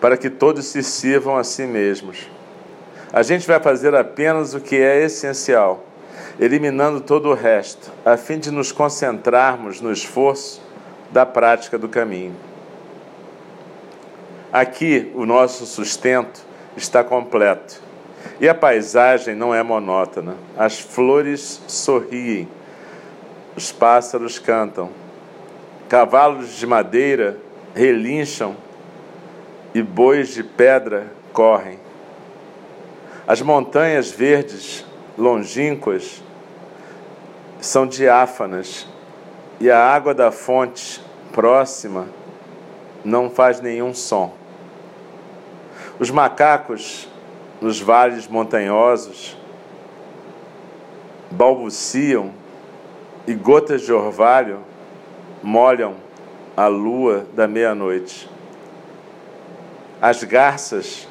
para 0.01 0.17
que 0.17 0.29
todos 0.29 0.65
se 0.65 0.81
sirvam 0.81 1.37
a 1.37 1.43
si 1.43 1.63
mesmos. 1.63 2.29
A 3.11 3.21
gente 3.21 3.45
vai 3.45 3.59
fazer 3.59 3.93
apenas 3.93 4.53
o 4.53 4.59
que 4.59 4.75
é 4.75 5.03
essencial, 5.03 5.85
eliminando 6.39 6.99
todo 6.99 7.29
o 7.29 7.33
resto, 7.33 7.91
a 8.03 8.17
fim 8.17 8.39
de 8.39 8.49
nos 8.49 8.71
concentrarmos 8.71 9.79
no 9.81 9.91
esforço 9.91 10.61
da 11.11 11.25
prática 11.25 11.77
do 11.77 11.87
caminho. 11.87 12.35
Aqui 14.53 15.11
o 15.15 15.25
nosso 15.25 15.65
sustento 15.65 16.45
está 16.77 17.03
completo 17.03 17.81
e 18.39 18.47
a 18.47 18.53
paisagem 18.53 19.33
não 19.33 19.51
é 19.51 19.63
monótona. 19.63 20.35
As 20.55 20.79
flores 20.79 21.59
sorriem, 21.67 22.47
os 23.55 23.71
pássaros 23.71 24.37
cantam, 24.37 24.91
cavalos 25.89 26.55
de 26.55 26.67
madeira 26.67 27.39
relincham 27.73 28.55
e 29.73 29.81
bois 29.81 30.35
de 30.35 30.43
pedra 30.43 31.07
correm. 31.33 31.79
As 33.25 33.41
montanhas 33.41 34.11
verdes, 34.11 34.85
longínquas, 35.17 36.21
são 37.59 37.87
diáfanas 37.87 38.87
e 39.59 39.71
a 39.71 39.79
água 39.79 40.13
da 40.13 40.31
fonte 40.31 41.01
próxima 41.31 42.07
não 43.03 43.31
faz 43.31 43.59
nenhum 43.59 43.95
som. 43.95 44.42
Os 46.03 46.11
macacos 46.11 47.07
nos 47.61 47.79
vales 47.79 48.27
montanhosos, 48.27 49.37
balbuciam 51.31 52.33
e 53.25 53.33
gotas 53.33 53.83
de 53.83 53.93
orvalho 53.93 54.59
molham 55.41 55.95
a 56.57 56.67
lua 56.67 57.25
da 57.33 57.47
meia-noite. 57.47 58.29
As 60.01 60.21
garças 60.25 61.07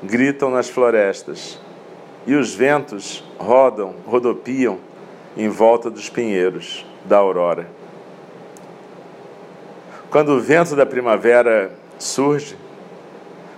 gritam 0.00 0.52
nas 0.52 0.68
florestas 0.68 1.58
e 2.24 2.36
os 2.36 2.54
ventos 2.54 3.24
rodam, 3.40 3.92
rodopiam 4.06 4.78
em 5.36 5.48
volta 5.48 5.90
dos 5.90 6.08
pinheiros 6.08 6.86
da 7.04 7.16
aurora. 7.16 7.66
Quando 10.12 10.28
o 10.28 10.40
vento 10.40 10.76
da 10.76 10.86
primavera 10.86 11.72
surge, 11.98 12.61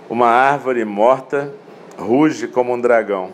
uma 0.09 0.27
árvore 0.27 0.85
morta 0.85 1.53
ruge 1.97 2.47
como 2.47 2.73
um 2.73 2.79
dragão. 2.79 3.31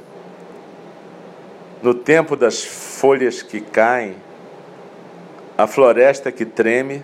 No 1.82 1.94
tempo 1.94 2.36
das 2.36 2.64
folhas 2.64 3.42
que 3.42 3.60
caem, 3.60 4.16
a 5.58 5.68
floresta 5.68 6.32
que 6.32 6.46
treme 6.46 7.04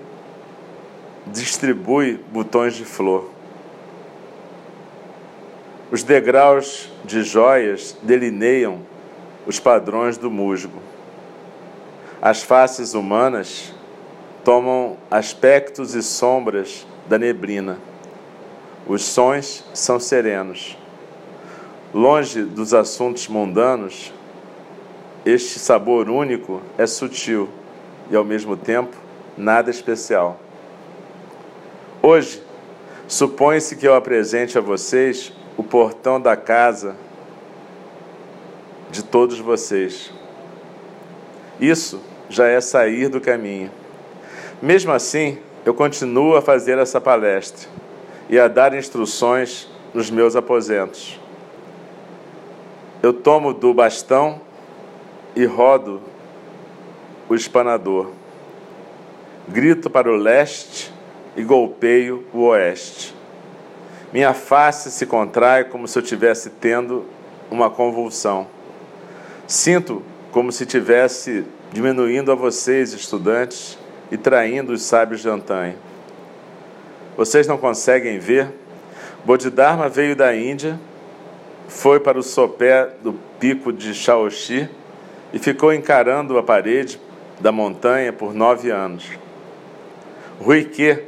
distribui 1.28 2.24
botões 2.32 2.76
de 2.76 2.86
flor. 2.86 3.32
Os 5.92 6.04
degraus 6.04 6.92
de 7.06 7.24
joias 7.24 7.98
delineiam 8.04 8.82
os 9.46 9.60
padrões 9.60 10.18
do 10.18 10.30
musgo. 10.30 10.82
As 12.22 12.44
faces 12.44 12.94
humanas 12.94 13.74
tomam 14.44 14.98
aspectos 15.10 15.96
e 15.96 16.04
sombras 16.04 16.86
da 17.08 17.18
neblina. 17.18 17.78
Os 18.88 19.04
sons 19.04 19.66
são 19.74 20.00
serenos. 20.00 20.78
Longe 21.94 22.44
dos 22.44 22.74
assuntos 22.74 23.28
mundanos, 23.28 24.14
este 25.26 25.60
sabor 25.60 26.10
único 26.10 26.62
é 26.78 26.88
sutil 26.88 27.50
e, 28.10 28.16
ao 28.16 28.24
mesmo 28.24 28.56
tempo, 28.56 28.96
nada 29.38 29.70
especial. 29.70 30.40
Hoje, 32.02 32.42
supõe-se 33.10 33.76
que 33.76 33.86
eu 33.86 33.94
apresente 33.94 34.58
a 34.58 34.62
vocês 34.62 35.34
o 35.58 35.64
portão 35.64 36.22
da 36.22 36.38
casa 36.38 36.96
de 38.90 39.04
todos 39.04 39.38
vocês. 39.38 40.14
Isso 41.60 42.00
já 42.30 42.48
é 42.48 42.62
sair 42.62 43.10
do 43.10 43.20
caminho. 43.20 43.70
Mesmo 44.62 44.94
assim, 44.94 45.40
eu 45.66 45.74
continuo 45.74 46.38
a 46.38 46.42
fazer 46.42 46.78
essa 46.78 47.02
palestra 47.02 47.68
e 48.30 48.40
a 48.40 48.48
dar 48.48 48.74
instruções 48.74 49.68
nos 49.94 50.10
meus 50.10 50.36
aposentos. 50.36 51.20
Eu 53.02 53.14
tomo 53.14 53.54
do 53.54 53.74
bastão 53.74 54.42
e 55.36 55.46
rodo 55.46 56.02
o 57.30 57.36
espanador. 57.36 58.12
Grito 59.48 59.90
para 59.90 60.12
o 60.12 60.16
leste 60.16 60.92
e 61.36 61.44
golpeio 61.44 62.26
o 62.34 62.46
oeste. 62.46 63.16
Minha 64.12 64.34
face 64.34 64.90
se 64.92 65.06
contrai 65.06 65.66
como 65.66 65.88
se 65.88 66.00
eu 66.00 66.04
estivesse 66.04 66.50
tendo 66.50 67.06
uma 67.52 67.70
convulsão. 67.70 68.48
Sinto 69.46 70.02
como 70.32 70.52
se 70.52 70.64
estivesse 70.64 71.46
diminuindo 71.72 72.32
a 72.32 72.36
vocês, 72.36 72.94
estudantes, 72.94 73.78
e 74.12 74.18
traindo 74.18 74.74
os 74.74 74.82
sábios 74.82 75.22
de 75.22 75.30
antanho. 75.30 75.76
Vocês 77.18 77.48
não 77.48 77.58
conseguem 77.58 78.20
ver? 78.20 78.48
Bodhidharma 79.26 79.90
veio 79.90 80.16
da 80.16 80.36
Índia, 80.36 80.80
foi 81.68 82.00
para 82.00 82.20
o 82.20 82.22
sopé 82.22 82.92
do 83.02 83.14
pico 83.40 83.74
de 83.74 83.92
Shaoxi 83.96 84.70
e 85.34 85.40
ficou 85.40 85.74
encarando 85.74 86.38
a 86.38 86.44
parede 86.44 87.02
da 87.40 87.52
montanha 87.52 88.14
por 88.14 88.36
nove 88.36 88.70
anos. 88.70 89.10
Ruique 90.40 91.06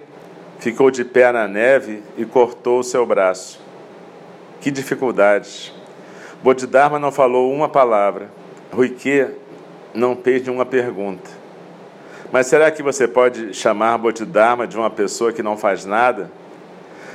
ficou 0.58 0.89
de 0.89 1.06
pé 1.06 1.32
na 1.32 1.48
neve 1.48 2.02
e 2.17 2.26
cortou 2.26 2.80
o 2.80 2.84
seu 2.84 3.06
braço. 3.06 3.62
Que 4.60 4.72
dificuldades! 4.72 5.72
Bodhidharma 6.41 6.98
não 6.98 7.12
falou 7.12 7.54
uma 7.54 7.69
palavra. 7.69 8.32
Ruique 8.74 9.28
não 9.93 10.15
fez 10.15 10.41
nenhuma 10.41 10.65
pergunta. 10.65 11.38
Mas 12.32 12.46
será 12.46 12.70
que 12.70 12.84
você 12.84 13.08
pode 13.08 13.56
chamar 13.56 13.98
Bodhidharma 13.98 14.68
de 14.68 14.78
uma 14.78 14.89
pessoa 14.89 15.34
que 15.34 15.42
não 15.42 15.58
faz 15.58 15.84
nada? 15.84 16.32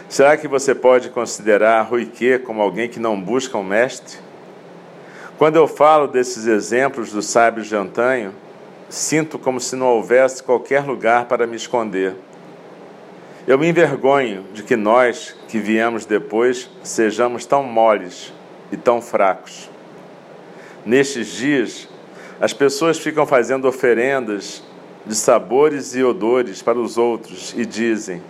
Será 0.08 0.36
que 0.36 0.48
você 0.48 0.74
pode 0.74 1.08
considerar 1.10 1.82
Ruique 1.82 2.38
como 2.40 2.60
alguém 2.60 2.88
que 2.88 2.98
não 2.98 3.20
busca 3.20 3.56
um 3.56 3.62
mestre? 3.62 4.18
Quando 5.38 5.56
eu 5.56 5.68
falo 5.68 6.08
desses 6.08 6.46
exemplos 6.46 7.12
dos 7.12 7.26
sábios 7.26 7.68
de 7.68 7.76
antanho, 7.76 8.34
sinto 8.88 9.38
como 9.38 9.60
se 9.60 9.76
não 9.76 9.86
houvesse 9.86 10.42
qualquer 10.42 10.84
lugar 10.84 11.26
para 11.26 11.46
me 11.46 11.56
esconder. 11.56 12.14
Eu 13.46 13.58
me 13.58 13.68
envergonho 13.68 14.44
de 14.52 14.62
que 14.62 14.76
nós, 14.76 15.36
que 15.48 15.58
viemos 15.58 16.04
depois, 16.06 16.68
sejamos 16.82 17.46
tão 17.46 17.62
moles 17.62 18.32
e 18.72 18.76
tão 18.76 19.00
fracos. 19.00 19.70
Nestes 20.84 21.28
dias, 21.28 21.88
as 22.40 22.52
pessoas 22.52 22.98
ficam 22.98 23.26
fazendo 23.26 23.68
oferendas 23.68 24.62
de 25.06 25.14
sabores 25.14 25.94
e 25.94 26.02
odores 26.02 26.62
para 26.62 26.78
os 26.78 26.96
outros 26.96 27.54
e 27.56 27.66
dizem: 27.66 28.22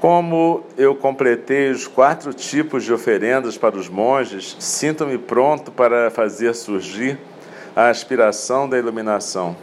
Como 0.00 0.64
eu 0.76 0.94
completei 0.94 1.70
os 1.70 1.86
quatro 1.86 2.32
tipos 2.34 2.84
de 2.84 2.92
oferendas 2.92 3.56
para 3.56 3.76
os 3.76 3.88
monges, 3.88 4.56
sinto-me 4.58 5.18
pronto 5.18 5.70
para 5.70 6.10
fazer 6.10 6.54
surgir 6.54 7.18
a 7.74 7.88
aspiração 7.88 8.68
da 8.68 8.78
iluminação. 8.78 9.56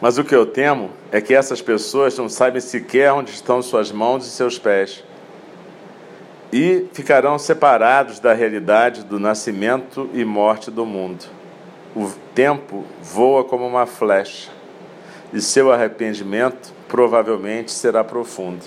Mas 0.00 0.18
o 0.18 0.24
que 0.24 0.34
eu 0.34 0.44
temo 0.44 0.90
é 1.10 1.20
que 1.20 1.34
essas 1.34 1.62
pessoas 1.62 2.18
não 2.18 2.28
sabem 2.28 2.60
sequer 2.60 3.12
onde 3.12 3.30
estão 3.30 3.62
suas 3.62 3.90
mãos 3.90 4.26
e 4.26 4.30
seus 4.30 4.58
pés. 4.58 5.02
E 6.52 6.86
ficarão 6.92 7.38
separados 7.38 8.20
da 8.20 8.34
realidade 8.34 9.02
do 9.02 9.18
nascimento 9.18 10.10
e 10.12 10.24
morte 10.24 10.70
do 10.70 10.84
mundo. 10.84 11.24
O 11.94 12.10
tempo 12.34 12.84
voa 13.00 13.44
como 13.44 13.64
uma 13.64 13.86
flecha, 13.86 14.50
e 15.32 15.40
seu 15.40 15.70
arrependimento 15.70 16.72
provavelmente 16.88 17.70
será 17.70 18.02
profundo. 18.02 18.64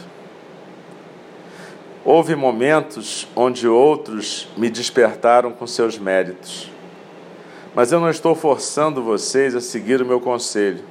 Houve 2.06 2.38
momentos 2.38 3.28
onde 3.36 3.68
outros 3.68 4.48
me 4.56 4.70
despertaram 4.70 5.52
com 5.52 5.68
seus 5.68 5.98
méritos, 5.98 6.72
mas 7.76 7.92
eu 7.92 8.00
não 8.00 8.10
estou 8.10 8.34
forçando 8.34 9.04
vocês 9.04 9.54
a 9.56 9.60
seguir 9.60 10.02
o 10.02 10.06
meu 10.06 10.22
conselho. 10.22 10.84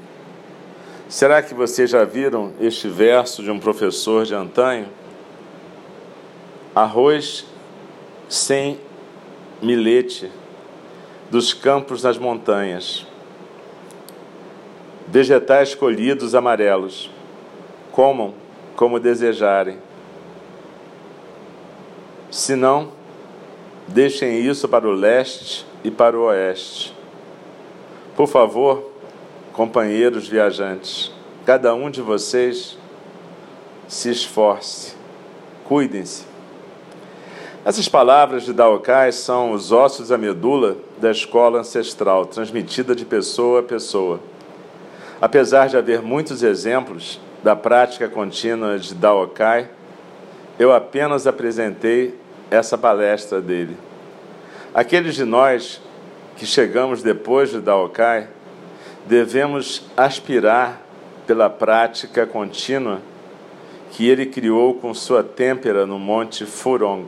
Será 1.09 1.41
que 1.41 1.55
vocês 1.55 1.89
já 1.89 2.05
viram 2.05 2.53
este 2.61 2.87
verso 2.87 3.43
de 3.43 3.51
um 3.51 3.59
professor 3.59 4.27
de 4.27 4.35
antanho? 4.35 4.89
Arroz 6.75 7.47
sem 8.29 8.79
milete 9.63 10.31
dos 11.31 11.53
campos 11.53 12.03
das 12.03 12.19
montanhas. 12.19 13.07
Vegetais 15.09 15.75
colhidos 15.75 16.35
amarelos, 16.35 17.11
comam 17.93 18.35
como 18.75 19.01
desejarem. 19.01 19.79
Se 22.31 22.55
não, 22.55 22.93
deixem 23.89 24.41
isso 24.41 24.69
para 24.69 24.87
o 24.87 24.93
leste 24.93 25.65
e 25.83 25.91
para 25.91 26.19
o 26.19 26.25
oeste. 26.25 26.95
Por 28.17 28.27
favor, 28.27 28.91
companheiros 29.53 30.29
viajantes, 30.29 31.13
cada 31.45 31.75
um 31.75 31.91
de 31.91 32.03
vocês 32.03 32.77
se 33.89 34.11
esforce, 34.11 34.95
cuidem-se 35.65 36.36
essas 37.67 37.89
palavras 37.89 38.45
de 38.45 38.53
Daokai 38.53 39.11
são 39.11 39.51
os 39.51 39.73
ossos 39.73 40.11
da 40.11 40.17
medula 40.17 40.77
da 40.99 41.11
escola 41.11 41.59
ancestral, 41.59 42.25
transmitida 42.25 42.95
de 42.95 43.05
pessoa 43.05 43.59
a 43.59 43.63
pessoa. 43.65 44.21
Apesar 45.21 45.67
de 45.67 45.77
haver 45.77 46.01
muitos 46.01 46.45
exemplos 46.45 47.21
da 47.43 47.57
prática 47.57 48.09
contínua 48.09 48.79
de 48.79 48.95
Daokai, 48.95 49.69
eu 50.61 50.73
apenas 50.73 51.27
apresentei 51.27 52.15
essa 52.53 52.79
palestra 52.79 53.41
dele. 53.41 53.77
Aqueles 54.73 55.17
de 55.17 55.25
nós 55.25 55.83
que 56.37 56.47
chegamos 56.47 57.03
depois 57.03 57.51
de 57.51 57.59
Daokai, 57.59 58.29
devemos 59.07 59.91
aspirar 59.97 60.83
pela 61.27 61.51
prática 61.51 62.29
contínua 62.29 63.01
que 63.91 64.09
ele 64.09 64.27
criou 64.27 64.75
com 64.75 64.95
sua 64.95 65.25
têmpera 65.25 65.85
no 65.85 65.99
Monte 65.99 66.47
Furong 66.47 67.07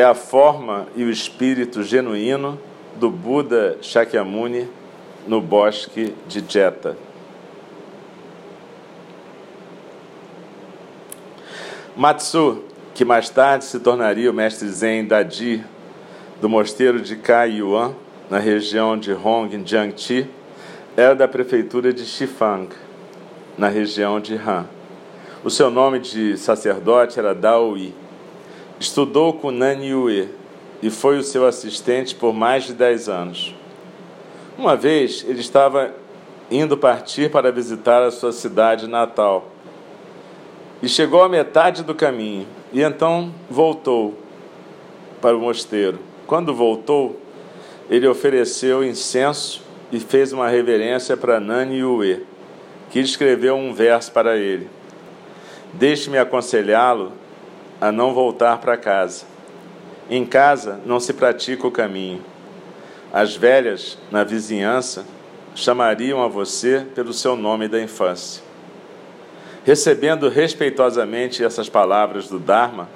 é 0.00 0.04
a 0.04 0.14
forma 0.14 0.86
e 0.96 1.04
o 1.04 1.10
espírito 1.10 1.82
genuíno 1.82 2.58
do 2.96 3.10
Buda 3.10 3.76
Shakyamuni 3.82 4.66
no 5.26 5.40
bosque 5.42 6.14
de 6.26 6.42
Jeta. 6.48 6.96
Matsu, 11.94 12.64
que 12.94 13.04
mais 13.04 13.28
tarde 13.28 13.66
se 13.66 13.78
tornaria 13.78 14.30
o 14.30 14.34
mestre 14.34 14.68
Zen 14.68 15.04
Dadi 15.04 15.62
do 16.40 16.48
mosteiro 16.48 17.00
de 17.00 17.16
Kaiyuan, 17.16 17.92
na 18.30 18.38
região 18.38 18.96
de 18.96 19.12
Hongjiangqi, 19.12 20.26
era 20.96 21.14
da 21.14 21.28
prefeitura 21.28 21.92
de 21.92 22.06
Shifang, 22.06 22.68
na 23.58 23.68
região 23.68 24.18
de 24.18 24.34
Han. 24.34 24.64
O 25.44 25.50
seu 25.50 25.70
nome 25.70 25.98
de 25.98 26.38
sacerdote 26.38 27.18
era 27.18 27.34
Daoi 27.34 27.92
Estudou 28.80 29.34
com 29.34 29.50
Nani 29.50 29.88
Yue 29.88 30.30
e 30.82 30.88
foi 30.88 31.18
o 31.18 31.22
seu 31.22 31.46
assistente 31.46 32.14
por 32.14 32.32
mais 32.32 32.64
de 32.64 32.72
dez 32.72 33.10
anos. 33.10 33.54
Uma 34.56 34.74
vez 34.74 35.22
ele 35.28 35.40
estava 35.40 35.94
indo 36.50 36.78
partir 36.78 37.30
para 37.30 37.52
visitar 37.52 38.02
a 38.02 38.10
sua 38.10 38.32
cidade 38.32 38.86
natal 38.86 39.48
e 40.82 40.88
chegou 40.88 41.22
à 41.22 41.28
metade 41.28 41.82
do 41.82 41.94
caminho 41.94 42.46
e 42.72 42.80
então 42.80 43.34
voltou 43.50 44.14
para 45.20 45.36
o 45.36 45.40
mosteiro. 45.40 45.98
Quando 46.26 46.54
voltou, 46.54 47.20
ele 47.90 48.08
ofereceu 48.08 48.82
incenso 48.82 49.62
e 49.92 50.00
fez 50.00 50.32
uma 50.32 50.48
reverência 50.48 51.18
para 51.18 51.38
Nani 51.38 51.80
Yue, 51.80 52.24
que 52.88 52.98
escreveu 52.98 53.56
um 53.56 53.74
verso 53.74 54.10
para 54.10 54.38
ele. 54.38 54.70
Deixe-me 55.74 56.16
aconselhá-lo 56.16 57.12
a 57.80 57.90
não 57.90 58.12
voltar 58.12 58.58
para 58.58 58.76
casa. 58.76 59.24
Em 60.10 60.26
casa 60.26 60.78
não 60.84 61.00
se 61.00 61.14
pratica 61.14 61.66
o 61.66 61.70
caminho. 61.70 62.22
As 63.12 63.34
velhas, 63.34 63.96
na 64.10 64.22
vizinhança, 64.22 65.04
chamariam 65.54 66.22
a 66.22 66.28
você 66.28 66.86
pelo 66.94 67.12
seu 67.12 67.34
nome 67.34 67.68
da 67.68 67.80
infância. 67.80 68.42
Recebendo 69.64 70.28
respeitosamente 70.28 71.42
essas 71.42 71.68
palavras 71.68 72.28
do 72.28 72.38
Dharma, 72.38 72.88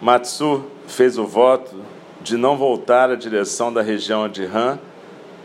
Matsu 0.00 0.64
fez 0.86 1.16
o 1.18 1.26
voto 1.26 1.76
de 2.20 2.36
não 2.36 2.56
voltar 2.56 3.10
à 3.10 3.14
direção 3.14 3.72
da 3.72 3.82
região 3.82 4.28
de 4.28 4.44
Han 4.44 4.78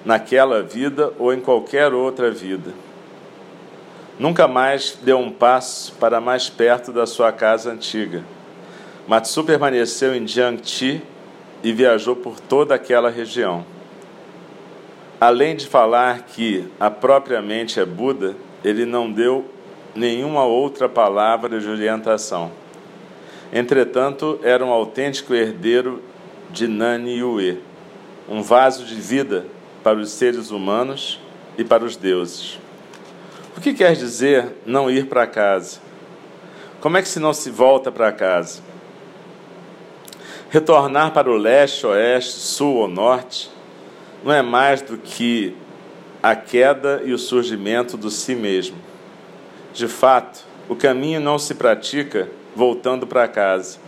naquela 0.04 0.62
vida 0.64 1.14
ou 1.20 1.34
em 1.34 1.40
qualquer 1.40 1.94
outra 1.94 2.32
vida. 2.32 2.74
Nunca 4.20 4.48
mais 4.48 4.98
deu 5.02 5.20
um 5.20 5.32
passo 5.32 5.94
para 5.94 6.20
mais 6.20 6.50
perto 6.50 6.92
da 6.92 7.06
sua 7.06 7.32
casa 7.32 7.72
antiga 7.72 8.24
Matsu 9.12 9.44
permaneceu 9.44 10.16
em 10.16 10.26
Jiangxi 10.26 11.02
e 11.62 11.74
viajou 11.74 12.16
por 12.16 12.40
toda 12.40 12.76
aquela 12.76 13.10
região. 13.10 13.66
além 15.20 15.54
de 15.54 15.68
falar 15.68 16.22
que 16.22 16.66
a 16.80 16.90
própria 16.90 17.42
mente 17.42 17.78
é 17.78 17.86
Buda, 17.86 18.38
ele 18.64 18.86
não 18.86 19.12
deu 19.12 19.44
nenhuma 19.94 20.46
outra 20.46 20.88
palavra 20.88 21.60
de 21.60 21.68
orientação. 21.68 22.54
Entretanto, 23.52 24.40
era 24.44 24.64
um 24.64 24.72
autêntico 24.72 25.34
herdeiro 25.34 26.02
de 26.50 26.70
Nani 26.70 27.18
Yue, 27.18 27.62
um 28.30 28.42
vaso 28.42 28.86
de 28.86 28.96
vida 28.96 29.46
para 29.84 29.98
os 29.98 30.10
seres 30.12 30.52
humanos 30.52 31.20
e 31.58 31.66
para 31.66 31.84
os 31.84 31.98
deuses. 31.98 32.58
O 33.58 33.60
que 33.60 33.74
quer 33.74 33.94
dizer 33.94 34.56
não 34.66 34.90
ir 34.90 35.08
para 35.08 35.28
casa? 35.28 35.82
Como 36.80 36.96
é 36.96 37.02
que 37.02 37.10
se 37.10 37.20
não 37.20 37.34
se 37.34 37.50
volta 37.50 37.92
para 37.92 38.10
casa? 38.14 38.71
Retornar 40.52 41.14
para 41.14 41.32
o 41.32 41.38
leste, 41.38 41.88
oeste, 41.88 42.34
sul 42.34 42.76
ou 42.76 42.88
norte 42.90 43.50
não 44.22 44.34
é 44.34 44.42
mais 44.42 44.82
do 44.82 44.98
que 44.98 45.56
a 46.22 46.36
queda 46.36 47.02
e 47.06 47.14
o 47.14 47.18
surgimento 47.18 47.96
do 47.96 48.10
si 48.10 48.36
mesmo. 48.36 48.76
De 49.74 49.88
fato, 49.88 50.44
o 50.68 50.76
caminho 50.76 51.22
não 51.22 51.40
se 51.40 51.56
pratica 51.56 52.28
voltando 52.54 53.08
para 53.08 53.30
casa. 53.30 53.80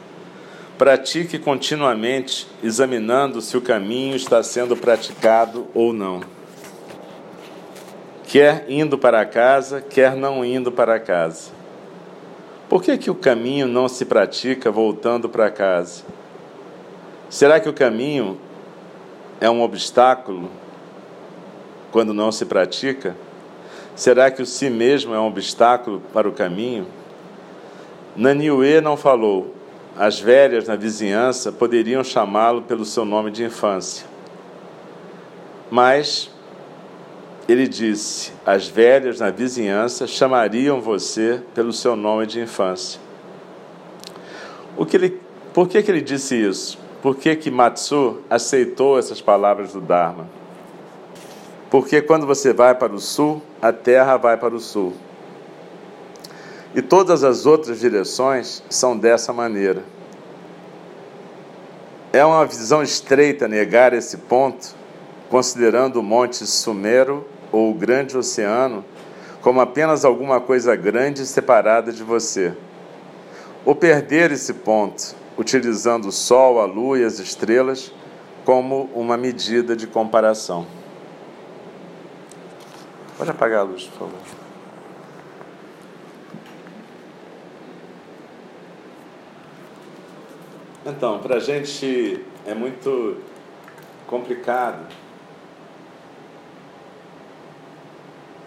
Pratique 0.78 1.38
continuamente, 1.38 2.48
examinando 2.64 3.42
se 3.42 3.58
o 3.58 3.62
caminho 3.62 4.16
está 4.16 4.42
sendo 4.42 4.78
praticado 4.78 5.68
ou 5.74 5.92
não. 5.92 6.22
Quer 8.26 8.68
indo 8.70 8.98
para 8.98 9.26
casa, 9.26 9.82
quer 9.82 10.16
não 10.16 10.46
indo 10.46 10.72
para 10.72 10.98
casa. 10.98 11.52
Por 12.70 12.82
que, 12.82 12.98
que 12.98 13.12
o 13.12 13.16
caminho 13.16 13.68
não 13.68 13.90
se 13.90 14.06
pratica 14.06 14.72
voltando 14.72 15.28
para 15.28 15.52
casa? 15.52 16.23
Será 17.34 17.60
que 17.60 17.68
o 17.68 17.74
caminho 17.74 18.38
é 19.42 19.50
um 19.50 19.64
obstáculo 19.64 20.52
quando 21.92 22.14
não 22.14 22.32
se 22.32 22.46
pratica? 22.46 23.16
Será 23.96 24.30
que 24.30 24.44
o 24.44 24.46
si 24.46 24.70
mesmo 24.70 25.16
é 25.16 25.20
um 25.20 25.26
obstáculo 25.26 26.00
para 26.14 26.30
o 26.30 26.32
caminho? 26.32 26.86
Naniue 28.16 28.82
não 28.82 28.96
falou. 28.96 29.56
As 29.98 30.20
velhas 30.20 30.68
na 30.68 30.76
vizinhança 30.76 31.52
poderiam 31.52 32.04
chamá-lo 32.04 32.62
pelo 32.62 32.86
seu 32.86 33.04
nome 33.04 33.32
de 33.32 33.44
infância. 33.44 34.06
Mas 35.72 36.30
ele 37.50 37.68
disse: 37.68 38.32
As 38.46 38.68
velhas 38.68 39.20
na 39.20 39.32
vizinhança 39.32 40.06
chamariam 40.06 40.80
você 40.80 41.42
pelo 41.56 41.74
seu 41.74 41.96
nome 41.96 42.28
de 42.28 42.40
infância. 42.40 43.02
O 44.78 44.86
que 44.86 44.98
ele, 44.98 45.20
por 45.52 45.68
que, 45.68 45.82
que 45.82 45.90
ele 45.90 46.02
disse 46.02 46.36
isso? 46.36 46.83
Por 47.04 47.18
que, 47.18 47.36
que 47.36 47.52
Matsu 47.52 48.22
aceitou 48.30 48.98
essas 48.98 49.20
palavras 49.20 49.74
do 49.74 49.82
Dharma? 49.82 50.26
Porque 51.70 52.02
quando 52.02 52.26
você 52.26 52.54
vai 52.54 52.74
para 52.74 52.94
o 52.94 53.00
sul, 53.00 53.42
a 53.62 53.74
terra 53.74 54.16
vai 54.16 54.38
para 54.38 54.56
o 54.56 54.60
sul. 54.60 54.94
E 56.74 56.82
todas 56.82 57.26
as 57.26 57.46
outras 57.46 57.82
direções 57.82 58.64
são 58.70 58.98
dessa 58.98 59.34
maneira. 59.34 59.84
É 62.14 62.24
uma 62.24 62.46
visão 62.46 62.82
estreita 62.82 63.50
negar 63.50 63.92
esse 63.92 64.16
ponto, 64.16 64.74
considerando 65.30 65.98
o 65.98 66.04
Monte 66.04 66.46
Sumero 66.48 67.28
ou 67.52 67.72
o 67.72 67.74
Grande 67.74 68.18
Oceano 68.18 68.86
como 69.42 69.60
apenas 69.60 70.06
alguma 70.06 70.40
coisa 70.40 70.74
grande 70.74 71.26
separada 71.26 71.92
de 71.92 72.02
você. 72.02 72.54
Ou 73.66 73.76
perder 73.76 74.32
esse 74.32 74.54
ponto, 74.54 75.22
utilizando 75.38 76.08
o 76.08 76.12
Sol, 76.12 76.60
a 76.60 76.66
Lua 76.66 77.00
e 77.00 77.04
as 77.04 77.20
estrelas 77.20 77.92
como 78.46 78.90
uma 78.94 79.18
medida 79.18 79.76
de 79.76 79.88
comparação. 79.88 80.68
Pode 83.18 83.32
apagar 83.32 83.62
a 83.62 83.64
luz, 83.64 83.84
por 83.86 84.00
favor. 84.00 84.20
Então, 90.86 91.20
para 91.20 91.38
a 91.38 91.40
gente 91.40 92.26
é 92.46 92.54
muito 92.54 93.18
complicado 94.06 94.86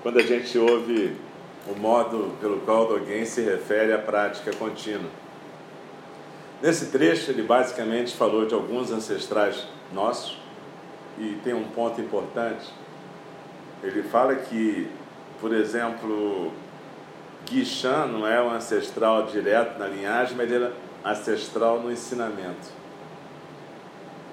quando 0.03 0.19
a 0.19 0.23
gente 0.23 0.59
ouve 0.59 1.17
o 1.67 1.81
modo 1.81 2.33
pelo 2.41 2.61
qual 2.61 2.93
alguém 2.93 3.25
se 3.25 3.41
refere 3.41 3.93
à 3.93 3.99
prática 3.99 4.53
contínua. 4.55 5.26
Nesse 6.63 6.87
trecho, 6.87 7.31
ele 7.31 7.43
basicamente 7.43 8.15
falou 8.15 8.47
de 8.47 8.55
alguns 8.55 8.91
ancestrais 8.91 9.67
nossos 9.93 10.39
e 11.19 11.39
tem 11.45 11.53
um 11.53 11.65
ponto 11.65 12.01
importante. 12.01 12.73
Ele 13.83 14.03
fala 14.03 14.35
que, 14.35 14.89
por 15.41 15.53
exemplo, 15.53 16.51
Guixan 17.45 18.07
não 18.07 18.27
é 18.27 18.43
um 18.43 18.51
ancestral 18.51 19.27
direto 19.27 19.79
na 19.79 19.87
linhagem, 19.87 20.35
mas 20.37 20.51
ele 20.51 20.65
é 20.65 20.73
ancestral 21.05 21.81
no 21.81 21.93
ensinamento. 21.93 22.69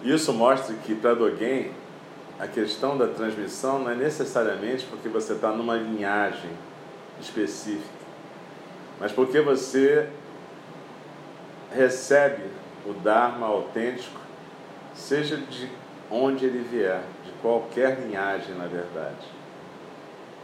Isso 0.01 0.33
mostra 0.33 0.75
que 0.75 0.95
para 0.95 1.13
Dogen 1.13 1.71
a 2.39 2.47
questão 2.47 2.97
da 2.97 3.07
transmissão 3.07 3.79
não 3.79 3.91
é 3.91 3.95
necessariamente 3.95 4.85
porque 4.85 5.07
você 5.07 5.33
está 5.33 5.51
numa 5.51 5.75
linhagem 5.75 6.49
específica, 7.21 7.83
mas 8.99 9.11
porque 9.11 9.39
você 9.39 10.09
recebe 11.73 12.43
o 12.85 12.93
Dharma 12.93 13.47
autêntico, 13.47 14.19
seja 14.93 15.37
de 15.37 15.69
onde 16.09 16.45
ele 16.45 16.59
vier, 16.59 17.01
de 17.25 17.31
qualquer 17.41 17.99
linhagem, 17.99 18.55
na 18.55 18.65
verdade. 18.65 19.25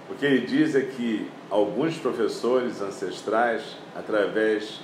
O 0.10 0.16
que 0.16 0.26
ele 0.26 0.46
diz 0.46 0.76
é 0.76 0.82
que 0.82 1.30
alguns 1.50 1.98
professores 1.98 2.82
ancestrais, 2.82 3.78
através 3.96 4.80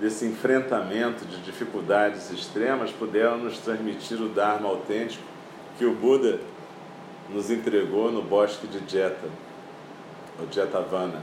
desse 0.00 0.24
enfrentamento 0.26 1.24
de 1.24 1.40
dificuldades 1.42 2.30
extremas, 2.30 2.92
puderam 2.92 3.38
nos 3.38 3.58
transmitir 3.58 4.20
o 4.22 4.28
Dharma 4.28 4.68
autêntico 4.68 5.24
que 5.76 5.84
o 5.84 5.94
Buda 5.94 6.38
nos 7.30 7.50
entregou 7.50 8.12
no 8.12 8.22
bosque 8.22 8.66
de 8.68 8.80
Jeta, 8.90 9.28
Jetavana, 10.52 11.20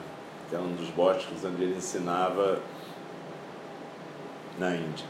que 0.49 0.55
era 0.55 0.63
um 0.63 0.75
dos 0.75 0.89
bosques 0.89 1.43
onde 1.43 1.63
ele 1.63 1.77
ensinava 1.77 2.59
na 4.59 4.75
Índia. 4.75 5.05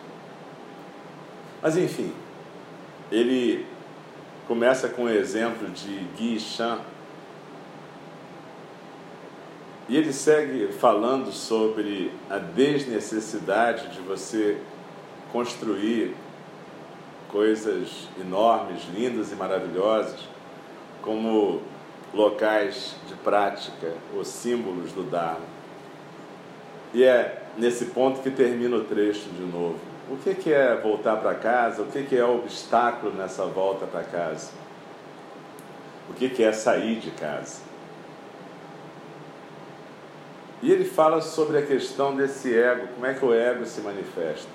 Mas 1.61 1.77
enfim, 1.77 2.13
ele 3.11 3.65
começa 4.47 4.87
com 4.87 5.03
o 5.03 5.09
exemplo 5.09 5.69
de 5.69 6.07
Gui 6.17 6.39
Shan 6.39 6.79
e 9.87 9.97
ele 9.97 10.11
segue 10.11 10.71
falando 10.73 11.31
sobre 11.31 12.11
a 12.29 12.37
desnecessidade 12.37 13.89
de 13.89 13.99
você 14.01 14.57
construir 15.31 16.15
coisas 17.29 18.07
enormes, 18.19 18.83
lindas 18.93 19.31
e 19.31 19.35
maravilhosas, 19.35 20.19
como 21.01 21.61
locais 22.13 22.95
de 23.07 23.13
prática 23.15 23.93
ou 24.15 24.23
símbolos 24.23 24.91
do 24.91 25.03
Dharma. 25.03 25.45
E 26.93 27.03
é 27.03 27.44
nesse 27.57 27.85
ponto 27.85 28.21
que 28.21 28.29
termina 28.29 28.75
o 28.75 28.83
trecho 28.83 29.29
de 29.29 29.43
novo. 29.43 29.79
O 30.09 30.17
que, 30.17 30.53
é 30.53 30.75
voltar 30.75 31.17
para 31.17 31.33
casa? 31.33 31.81
O 31.81 31.87
que, 31.87 32.15
é 32.15 32.23
o 32.23 32.35
obstáculo 32.35 33.13
nessa 33.13 33.45
volta 33.45 33.87
para 33.87 34.03
casa? 34.03 34.51
O 36.09 36.13
que 36.13 36.43
é 36.43 36.51
sair 36.51 36.99
de 36.99 37.09
casa? 37.11 37.61
E 40.61 40.71
ele 40.71 40.85
fala 40.85 41.21
sobre 41.21 41.57
a 41.57 41.65
questão 41.65 42.15
desse 42.15 42.55
ego, 42.55 42.87
como 42.93 43.05
é 43.05 43.13
que 43.13 43.25
o 43.25 43.33
ego 43.33 43.65
se 43.65 43.81
manifesta. 43.81 44.49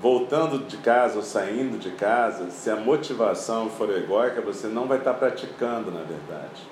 Voltando 0.00 0.58
de 0.66 0.76
casa 0.78 1.16
ou 1.16 1.22
saindo 1.22 1.78
de 1.78 1.90
casa, 1.90 2.50
se 2.50 2.70
a 2.70 2.76
motivação 2.76 3.70
for 3.70 3.90
egóica, 3.90 4.40
você 4.40 4.66
não 4.66 4.86
vai 4.86 4.98
estar 4.98 5.14
praticando, 5.14 5.90
na 5.90 6.00
verdade 6.00 6.62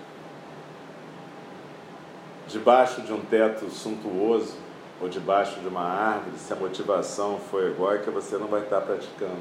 debaixo 2.50 3.02
de 3.02 3.12
um 3.12 3.20
teto 3.20 3.70
suntuoso 3.70 4.56
ou 5.00 5.08
debaixo 5.08 5.60
de 5.60 5.68
uma 5.68 5.82
árvore, 5.82 6.36
se 6.36 6.52
a 6.52 6.56
motivação 6.56 7.38
for 7.38 7.64
egóica, 7.64 8.10
você 8.10 8.36
não 8.36 8.48
vai 8.48 8.62
estar 8.62 8.80
praticando. 8.80 9.40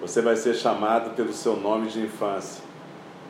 Você 0.00 0.20
vai 0.20 0.36
ser 0.36 0.54
chamado 0.54 1.14
pelo 1.14 1.32
seu 1.32 1.56
nome 1.56 1.88
de 1.88 2.00
infância, 2.00 2.62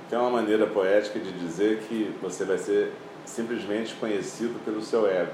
que 0.09 0.15
é 0.15 0.19
uma 0.19 0.31
maneira 0.31 0.67
poética 0.67 1.19
de 1.19 1.33
dizer 1.33 1.81
que 1.89 2.15
você 2.23 2.45
vai 2.45 2.59
ser 2.59 2.93
simplesmente 3.25 3.95
conhecido 3.95 4.59
pelo 4.65 4.83
seu 4.83 5.07
ego. 5.07 5.33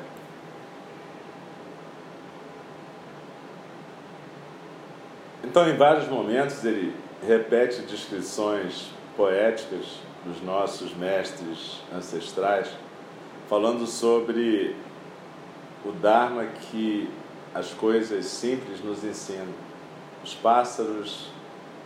Então, 5.45 5.69
em 5.69 5.77
vários 5.77 6.09
momentos, 6.09 6.65
ele 6.65 6.97
repete 7.25 7.83
descrições 7.83 8.91
poéticas 9.17 10.01
dos 10.25 10.43
nossos 10.43 10.95
mestres 10.95 11.81
ancestrais 11.95 12.69
falando 13.49 13.87
sobre 13.87 14.75
o 15.85 15.93
Dharma 15.93 16.47
que 16.71 17.09
as 17.55 17.73
coisas 17.73 18.27
simples 18.27 18.83
nos 18.83 19.05
ensinam. 19.05 19.53
Os 20.25 20.35
pássaros, 20.35 21.29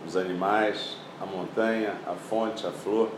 os 0.07 0.15
animais, 0.15 0.97
a 1.21 1.25
montanha, 1.25 1.93
a 2.07 2.13
fonte, 2.13 2.65
a 2.65 2.71
flor, 2.71 3.09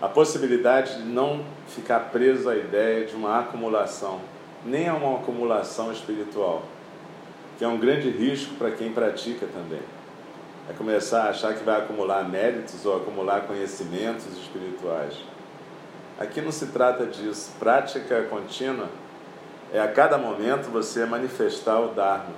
a 0.00 0.08
possibilidade 0.08 0.96
de 0.96 1.02
não 1.02 1.44
ficar 1.68 2.10
preso 2.10 2.48
à 2.48 2.56
ideia 2.56 3.04
de 3.04 3.14
uma 3.14 3.38
acumulação, 3.38 4.20
nem 4.64 4.88
a 4.88 4.94
uma 4.94 5.18
acumulação 5.18 5.92
espiritual, 5.92 6.62
que 7.58 7.64
é 7.64 7.68
um 7.68 7.78
grande 7.78 8.08
risco 8.08 8.54
para 8.54 8.70
quem 8.70 8.92
pratica 8.92 9.46
também. 9.46 9.82
É 10.70 10.72
começar 10.72 11.24
a 11.24 11.30
achar 11.30 11.54
que 11.54 11.62
vai 11.62 11.78
acumular 11.78 12.26
méritos 12.26 12.86
ou 12.86 12.96
acumular 12.96 13.42
conhecimentos 13.42 14.26
espirituais. 14.38 15.14
Aqui 16.20 16.42
não 16.42 16.52
se 16.52 16.66
trata 16.66 17.06
disso. 17.06 17.52
Prática 17.58 18.22
contínua 18.24 18.90
é 19.72 19.80
a 19.80 19.88
cada 19.88 20.18
momento 20.18 20.70
você 20.70 21.06
manifestar 21.06 21.80
o 21.80 21.94
Dharma. 21.94 22.34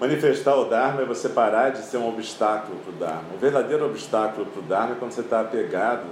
Manifestar 0.00 0.56
o 0.56 0.64
Dharma 0.64 1.02
é 1.02 1.04
você 1.04 1.28
parar 1.28 1.68
de 1.68 1.82
ser 1.82 1.98
um 1.98 2.08
obstáculo 2.08 2.78
para 2.78 2.90
o 2.90 2.96
Dharma. 2.96 3.34
O 3.34 3.36
verdadeiro 3.36 3.84
obstáculo 3.84 4.46
para 4.46 4.58
o 4.58 4.62
Dharma 4.62 4.94
é 4.94 4.98
quando 4.98 5.12
você 5.12 5.20
está 5.20 5.42
apegado 5.42 6.06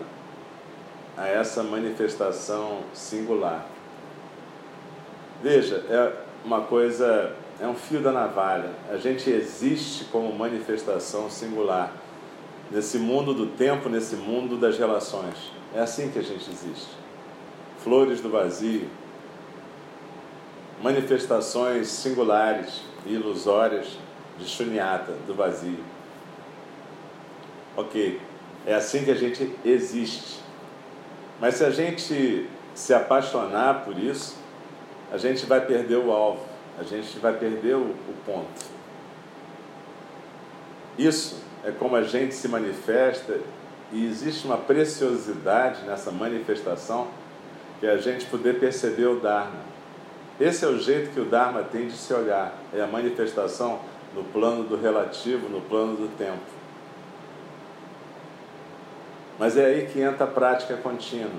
a 1.17 1.27
essa 1.27 1.63
manifestação 1.63 2.81
singular. 2.93 3.65
Veja, 5.43 5.77
é 5.89 6.13
uma 6.45 6.61
coisa, 6.61 7.33
é 7.59 7.67
um 7.67 7.75
fio 7.75 8.01
da 8.01 8.13
navalha. 8.13 8.69
A 8.91 8.99
gente 8.99 9.31
existe 9.31 10.05
como 10.07 10.31
manifestação 10.35 11.31
singular 11.31 11.91
nesse 12.71 12.99
mundo 12.99 13.33
do 13.33 13.47
tempo, 13.47 13.89
nesse 13.89 14.17
mundo 14.17 14.57
das 14.57 14.79
relações. 14.79 15.53
É 15.75 15.81
assim 15.81 16.11
que 16.11 16.19
a 16.19 16.23
gente 16.23 16.49
existe. 16.51 16.89
Flores 17.79 18.21
do 18.21 18.29
vazio, 18.29 18.89
manifestações 20.83 21.89
singulares 21.89 22.83
e 23.07 23.15
ilusórias 23.15 23.99
de 24.39 24.45
Shunyata, 24.45 25.13
do 25.27 25.35
vazio. 25.35 25.79
Ok, 27.77 28.21
é 28.67 28.75
assim 28.75 29.05
que 29.05 29.11
a 29.11 29.15
gente 29.15 29.55
existe. 29.65 30.41
Mas 31.41 31.55
se 31.55 31.65
a 31.65 31.71
gente 31.71 32.49
se 32.75 32.95
apaixonar 32.95 33.85
por 33.85 33.97
isso, 33.97 34.37
a 35.13 35.17
gente 35.17 35.47
vai 35.47 35.65
perder 35.65 35.97
o 35.97 36.11
alvo, 36.11 36.45
a 36.79 36.83
gente 36.83 37.19
vai 37.19 37.33
perder 37.33 37.77
o, 37.77 37.83
o 37.83 38.15
ponto. 38.27 38.79
Isso 40.99 41.48
é 41.69 41.73
como 41.73 41.97
a 41.97 42.03
gente 42.03 42.35
se 42.35 42.49
manifesta 42.49 43.39
e 43.93 44.07
existe 44.07 44.47
uma 44.47 44.57
preciosidade 44.57 45.83
nessa 45.85 46.11
manifestação 46.11 47.09
que 47.79 47.87
é 47.87 47.91
a 47.91 47.99
gente 47.99 48.27
poder 48.27 48.59
perceber 48.59 49.07
o 49.07 49.21
Dharma. 49.21 49.69
Esse 50.41 50.65
é 50.65 50.69
o 50.69 50.79
jeito 50.79 51.13
que 51.13 51.21
o 51.21 51.27
Dharma 51.27 51.63
tem 51.63 51.87
de 51.87 51.93
se 51.93 52.13
olhar, 52.13 52.57
é 52.73 52.81
a 52.81 52.87
manifestação 52.87 53.81
no 54.15 54.25
plano 54.25 54.65
do 54.65 54.81
relativo, 54.81 55.49
no 55.49 55.61
plano 55.61 55.95
do 55.95 56.09
tempo. 56.17 56.41
Mas 59.39 59.57
é 59.57 59.67
aí 59.67 59.87
que 59.87 60.01
entra 60.01 60.25
a 60.25 60.29
prática 60.29 60.77
contínua. 60.77 61.31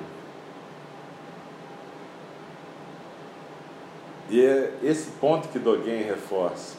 E 4.30 4.46
é 4.46 4.74
esse 4.84 5.10
ponto 5.12 5.48
que 5.48 5.58
Dogen 5.58 6.04
reforça. 6.04 6.78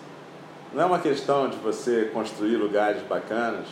Não 0.72 0.84
é 0.84 0.86
uma 0.86 1.00
questão 1.00 1.48
de 1.48 1.56
você 1.56 2.08
construir 2.12 2.56
lugares 2.56 3.02
bacanas, 3.02 3.66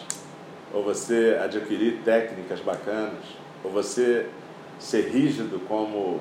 ou 0.74 0.82
você 0.82 1.38
adquirir 1.40 2.00
técnicas 2.04 2.58
bacanas, 2.60 3.22
ou 3.62 3.70
você 3.70 4.26
ser 4.80 5.08
rígido 5.08 5.60
como 5.68 6.20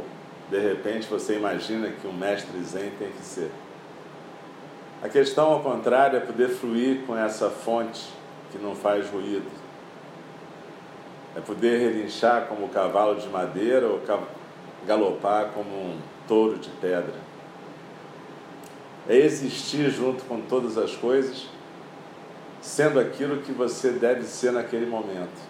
de 0.51 0.59
repente 0.59 1.07
você 1.07 1.35
imagina 1.35 1.89
que 1.89 2.07
um 2.07 2.13
mestre 2.13 2.61
zen 2.63 2.91
tem 2.99 3.11
que 3.11 3.23
ser. 3.23 3.49
A 5.01 5.09
questão, 5.09 5.51
ao 5.51 5.61
contrário, 5.61 6.17
é 6.17 6.19
poder 6.19 6.49
fluir 6.49 7.01
com 7.07 7.17
essa 7.17 7.49
fonte 7.49 8.07
que 8.51 8.59
não 8.59 8.75
faz 8.75 9.09
ruído. 9.09 9.49
É 11.35 11.41
poder 11.41 11.79
relinchar 11.79 12.45
como 12.45 12.65
um 12.65 12.69
cavalo 12.69 13.15
de 13.15 13.27
madeira 13.27 13.87
ou 13.87 13.99
galopar 14.85 15.49
como 15.53 15.69
um 15.69 15.99
touro 16.27 16.57
de 16.57 16.69
pedra. 16.69 17.26
É 19.09 19.15
existir 19.15 19.89
junto 19.89 20.23
com 20.25 20.41
todas 20.41 20.77
as 20.77 20.95
coisas, 20.95 21.47
sendo 22.61 22.99
aquilo 22.99 23.41
que 23.41 23.51
você 23.51 23.91
deve 23.91 24.23
ser 24.23 24.51
naquele 24.51 24.85
momento. 24.85 25.47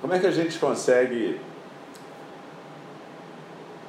Como 0.00 0.12
é 0.12 0.18
que 0.18 0.26
a 0.26 0.30
gente 0.30 0.58
consegue 0.58 1.40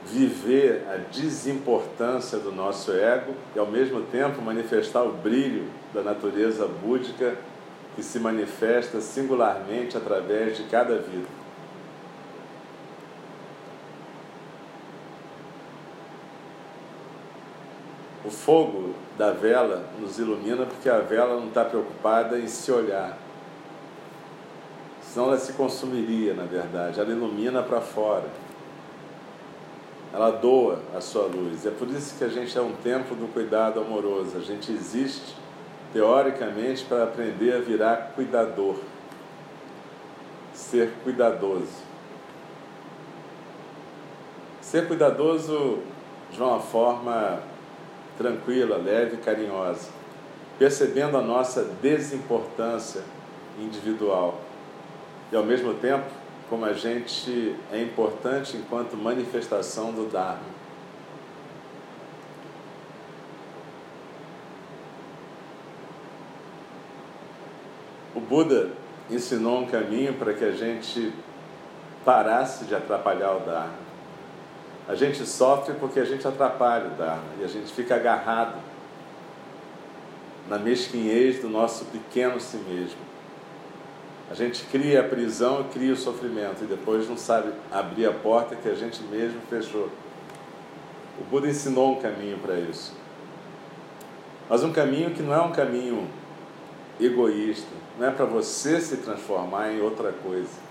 viver 0.06 0.86
a 0.88 0.98
desimportância 1.12 2.38
do 2.38 2.52
nosso 2.52 2.92
ego 2.92 3.34
e 3.56 3.60
ao 3.60 3.66
mesmo 3.66 4.02
tempo 4.04 4.42
manifestar 4.42 5.04
o 5.04 5.12
brilho 5.12 5.66
da 5.94 6.02
natureza 6.02 6.68
búdica 6.68 7.36
que 7.96 8.04
se 8.04 8.20
manifesta 8.20 9.00
singularmente 9.02 9.98
através 9.98 10.58
de 10.58 10.64
cada 10.64 10.98
vida? 10.98 11.28
O 18.24 18.30
fogo 18.30 18.96
da 19.18 19.32
vela 19.32 19.88
nos 20.00 20.18
ilumina 20.20 20.66
porque 20.66 20.90
a 20.90 21.00
vela 21.00 21.40
não 21.40 21.48
está 21.48 21.64
preocupada 21.64 22.40
em 22.40 22.48
se 22.48 22.72
olhar 22.72 23.18
senão 25.16 25.28
ela 25.28 25.38
se 25.38 25.54
consumiria, 25.54 26.34
na 26.34 26.44
verdade. 26.44 27.00
Ela 27.00 27.10
ilumina 27.10 27.64
para 27.64 27.80
fora. 27.80 28.26
Ela 30.14 30.30
doa 30.30 30.82
a 30.94 31.00
sua 31.00 31.24
luz. 31.24 31.66
É 31.66 31.72
por 31.72 31.88
isso 31.88 32.18
que 32.18 32.24
a 32.26 32.28
gente 32.28 32.58
é 32.58 32.62
um 32.62 32.74
templo 32.74 33.16
do 33.16 33.32
cuidado 33.32 33.80
amoroso. 33.80 34.36
A 34.36 34.42
gente 34.42 34.74
existe, 34.74 35.34
teoricamente, 35.96 36.84
para 36.84 37.06
aprender 37.06 37.56
a 37.56 37.60
virar 37.60 38.12
cuidador. 38.14 38.76
Ser 40.54 40.92
cuidadoso. 41.06 41.86
Ser 44.60 44.90
cuidadoso 44.90 45.80
de 46.30 46.42
uma 46.42 46.60
forma 46.60 47.40
tranquila, 48.18 48.76
leve 48.76 49.16
e 49.16 49.20
carinhosa, 49.20 49.90
percebendo 50.60 51.18
a 51.18 51.22
nossa 51.22 51.64
desimportância 51.82 53.02
individual 53.58 54.42
e 55.32 55.36
ao 55.38 55.44
mesmo 55.44 55.76
tempo 55.76 56.08
como 56.50 56.66
a 56.66 56.74
gente 56.74 57.56
é 57.72 57.82
importante 57.82 58.58
enquanto 58.58 58.98
manifestação 58.98 59.94
do 59.94 60.12
Dharma. 60.12 60.55
Buda 68.28 68.70
ensinou 69.10 69.60
um 69.60 69.66
caminho 69.66 70.14
para 70.14 70.34
que 70.34 70.44
a 70.44 70.52
gente 70.52 71.14
parasse 72.04 72.66
de 72.66 72.76
atrapalhar 72.76 73.34
o 73.34 73.40
Dharma. 73.40 73.86
A 74.88 74.96
gente 74.96 75.26
sofre 75.26 75.74
porque 75.76 76.00
a 76.00 76.06
gente 76.06 76.28
atrapalha 76.28 76.88
o 76.88 76.92
Dharma 76.92 77.24
e 77.40 77.44
a 77.44 77.48
gente 77.48 77.72
fica 77.74 77.96
agarrado 77.96 78.56
na 80.48 80.60
mesquinhez 80.60 81.42
do 81.42 81.50
nosso 81.50 81.86
pequeno 81.86 82.40
si 82.40 82.58
mesmo. 82.58 83.06
A 84.30 84.34
gente 84.34 84.64
cria 84.66 85.02
a 85.02 85.04
prisão 85.04 85.62
e 85.62 85.74
cria 85.74 85.94
o 85.94 85.98
sofrimento 85.98 86.64
e 86.64 86.68
depois 86.68 87.08
não 87.08 87.18
sabe 87.18 87.52
abrir 87.72 88.08
a 88.08 88.12
porta 88.12 88.56
que 88.56 88.68
a 88.68 88.76
gente 88.76 89.02
mesmo 89.04 89.40
fechou. 89.50 89.90
O 91.20 91.24
Buda 91.24 91.48
ensinou 91.48 91.98
um 91.98 92.02
caminho 92.02 92.38
para 92.40 92.56
isso. 92.56 92.94
Mas 94.50 94.64
um 94.64 94.72
caminho 94.72 95.12
que 95.12 95.22
não 95.22 95.34
é 95.34 95.42
um 95.42 95.52
caminho 95.52 96.08
egoísta, 97.00 97.85
não 97.98 98.08
é 98.08 98.12
para 98.12 98.26
você 98.26 98.80
se 98.82 98.98
transformar 98.98 99.72
em 99.72 99.82
outra 99.82 100.12
coisa. 100.12 100.66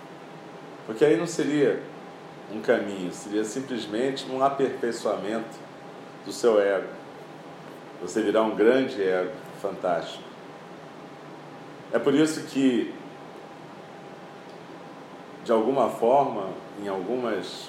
Porque 0.86 1.04
aí 1.04 1.16
não 1.16 1.26
seria 1.26 1.82
um 2.52 2.60
caminho, 2.60 3.12
seria 3.12 3.44
simplesmente 3.44 4.30
um 4.30 4.42
aperfeiçoamento 4.42 5.58
do 6.24 6.32
seu 6.32 6.60
ego. 6.60 6.88
Você 8.02 8.22
virar 8.22 8.42
um 8.42 8.54
grande 8.54 9.02
ego 9.02 9.32
fantástico. 9.60 10.22
É 11.92 11.98
por 11.98 12.14
isso 12.14 12.42
que 12.44 12.92
de 15.44 15.52
alguma 15.52 15.90
forma, 15.90 16.48
em 16.82 16.88
algumas 16.88 17.68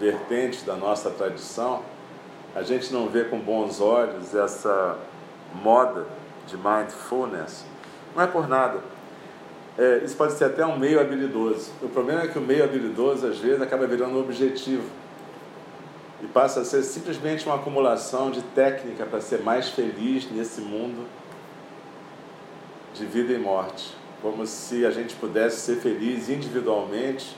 vertentes 0.00 0.62
da 0.62 0.74
nossa 0.74 1.10
tradição, 1.10 1.82
a 2.54 2.62
gente 2.62 2.92
não 2.92 3.08
vê 3.08 3.24
com 3.24 3.38
bons 3.38 3.80
olhos 3.80 4.34
essa 4.34 4.96
moda 5.62 6.06
de 6.46 6.56
mindfulness. 6.56 7.66
Não 8.18 8.24
é 8.24 8.26
por 8.26 8.48
nada. 8.48 8.80
É, 9.78 9.98
isso 9.98 10.16
pode 10.16 10.32
ser 10.32 10.46
até 10.46 10.66
um 10.66 10.76
meio 10.76 11.00
habilidoso. 11.00 11.70
O 11.80 11.88
problema 11.88 12.22
é 12.22 12.26
que 12.26 12.36
o 12.36 12.42
meio 12.42 12.64
habilidoso, 12.64 13.28
às 13.28 13.38
vezes, 13.38 13.62
acaba 13.62 13.86
virando 13.86 14.16
um 14.16 14.20
objetivo 14.20 14.82
e 16.20 16.26
passa 16.26 16.62
a 16.62 16.64
ser 16.64 16.82
simplesmente 16.82 17.46
uma 17.46 17.54
acumulação 17.54 18.32
de 18.32 18.42
técnica 18.42 19.06
para 19.06 19.20
ser 19.20 19.40
mais 19.42 19.68
feliz 19.68 20.28
nesse 20.32 20.60
mundo 20.60 21.06
de 22.92 23.06
vida 23.06 23.32
e 23.32 23.38
morte 23.38 23.96
como 24.20 24.44
se 24.44 24.84
a 24.84 24.90
gente 24.90 25.14
pudesse 25.14 25.60
ser 25.60 25.76
feliz 25.76 26.28
individualmente 26.28 27.36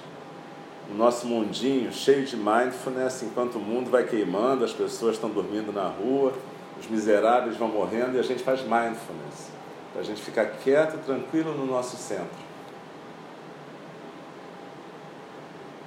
o 0.90 0.94
nosso 0.94 1.26
mundinho 1.26 1.92
cheio 1.92 2.24
de 2.24 2.38
mindfulness, 2.38 3.22
enquanto 3.22 3.56
o 3.56 3.60
mundo 3.60 3.90
vai 3.90 4.04
queimando, 4.04 4.64
as 4.64 4.72
pessoas 4.72 5.16
estão 5.16 5.28
dormindo 5.28 5.74
na 5.74 5.88
rua, 5.88 6.32
os 6.80 6.88
miseráveis 6.88 7.58
vão 7.58 7.68
morrendo 7.68 8.16
e 8.16 8.18
a 8.18 8.22
gente 8.22 8.42
faz 8.42 8.62
mindfulness, 8.62 9.50
para 9.92 10.02
a 10.02 10.04
gente 10.04 10.20
ficar 10.20 10.46
quieto, 10.62 11.04
tranquilo 11.04 11.54
no 11.54 11.66
nosso 11.66 11.96
centro. 11.96 12.50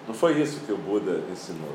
Não 0.08 0.14
foi 0.14 0.42
isso 0.42 0.60
que 0.66 0.72
o 0.72 0.78
Buda 0.78 1.22
ensinou. 1.32 1.74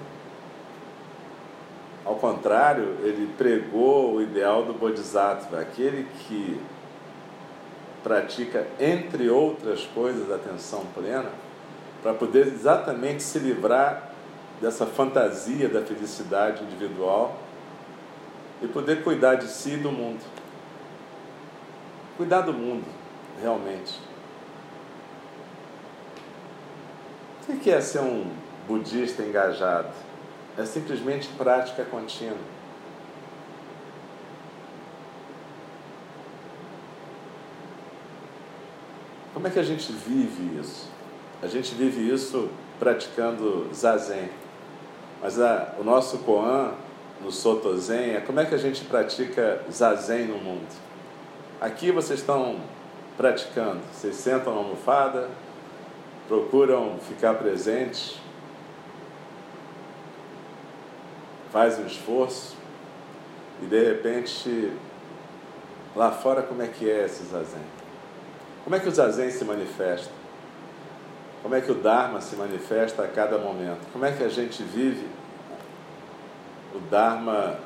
Ao 2.05 2.15
contrário, 2.17 2.97
ele 3.03 3.33
pregou 3.37 4.15
o 4.15 4.23
ideal 4.23 4.65
do 4.65 4.73
Bodhisattva, 4.73 5.61
aquele 5.61 6.07
que 6.21 6.61
pratica, 8.03 8.67
entre 8.79 9.29
outras 9.29 9.85
coisas, 9.95 10.31
a 10.31 10.37
atenção 10.37 10.85
plena, 10.95 11.31
para 12.03 12.15
poder 12.15 12.47
exatamente 12.47 13.23
se 13.23 13.39
livrar 13.39 14.13
dessa 14.61 14.87
fantasia 14.87 15.69
da 15.69 15.83
felicidade 15.83 16.65
individual 16.65 17.39
e 18.63 18.67
poder 18.67 19.03
cuidar 19.03 19.37
de 19.37 19.49
si 19.49 19.75
e 19.75 19.77
do 19.77 19.91
mundo. 19.91 20.21
Cuidar 22.19 22.41
do 22.41 22.53
mundo, 22.53 22.85
realmente. 23.41 23.95
O 27.49 27.57
que 27.61 27.71
é 27.71 27.81
ser 27.81 28.01
um 28.01 28.29
budista 28.67 29.23
engajado? 29.23 29.93
É 30.59 30.65
simplesmente 30.65 31.29
prática 31.39 31.85
contínua. 31.85 32.37
Como 39.33 39.47
é 39.47 39.51
que 39.51 39.61
a 39.61 39.63
gente 39.63 39.93
vive 39.93 40.61
isso? 40.61 40.91
A 41.41 41.47
gente 41.47 41.73
vive 41.77 42.13
isso 42.13 42.51
praticando 42.81 43.73
zazen. 43.73 44.29
Mas 45.23 45.41
a, 45.41 45.77
o 45.79 45.85
nosso 45.85 46.19
koan, 46.19 46.73
no 47.23 47.31
Soto 47.31 47.79
Zen, 47.79 48.17
é 48.17 48.21
como 48.21 48.41
é 48.41 48.45
que 48.45 48.57
a 48.57 48.59
gente 48.59 48.85
pratica 48.87 49.63
zazen 49.71 50.27
no 50.27 50.39
mundo? 50.39 50.88
Aqui 51.61 51.91
vocês 51.91 52.21
estão 52.21 52.61
praticando. 53.17 53.81
Vocês 53.93 54.15
sentam 54.15 54.55
na 54.55 54.61
almofada, 54.61 55.29
procuram 56.29 56.99
ficar 57.01 57.35
presentes, 57.35 58.17
faz 61.51 61.77
um 61.81 61.87
esforço 61.87 62.57
e 63.61 63.67
de 63.67 63.83
repente 63.83 64.73
lá 65.97 66.13
fora 66.13 66.43
como 66.43 66.63
é 66.63 66.69
que 66.69 66.89
é 66.89 67.07
esse 67.07 67.25
zazen? 67.25 67.63
Como 68.63 68.77
é 68.77 68.79
que 68.79 68.89
o 68.89 68.93
zazen 68.93 69.31
se 69.31 69.45
manifesta? 69.45 70.13
Como 71.43 71.57
é 71.57 71.61
que 71.61 71.73
o 71.73 71.75
Dharma 71.75 72.21
se 72.21 72.37
manifesta 72.37 73.03
a 73.03 73.09
cada 73.09 73.37
momento? 73.37 73.81
Como 73.93 74.05
é 74.05 74.13
que 74.13 74.23
a 74.23 74.29
gente 74.29 74.63
vive 74.63 75.09
o 76.73 76.79
Dharma 76.89 77.59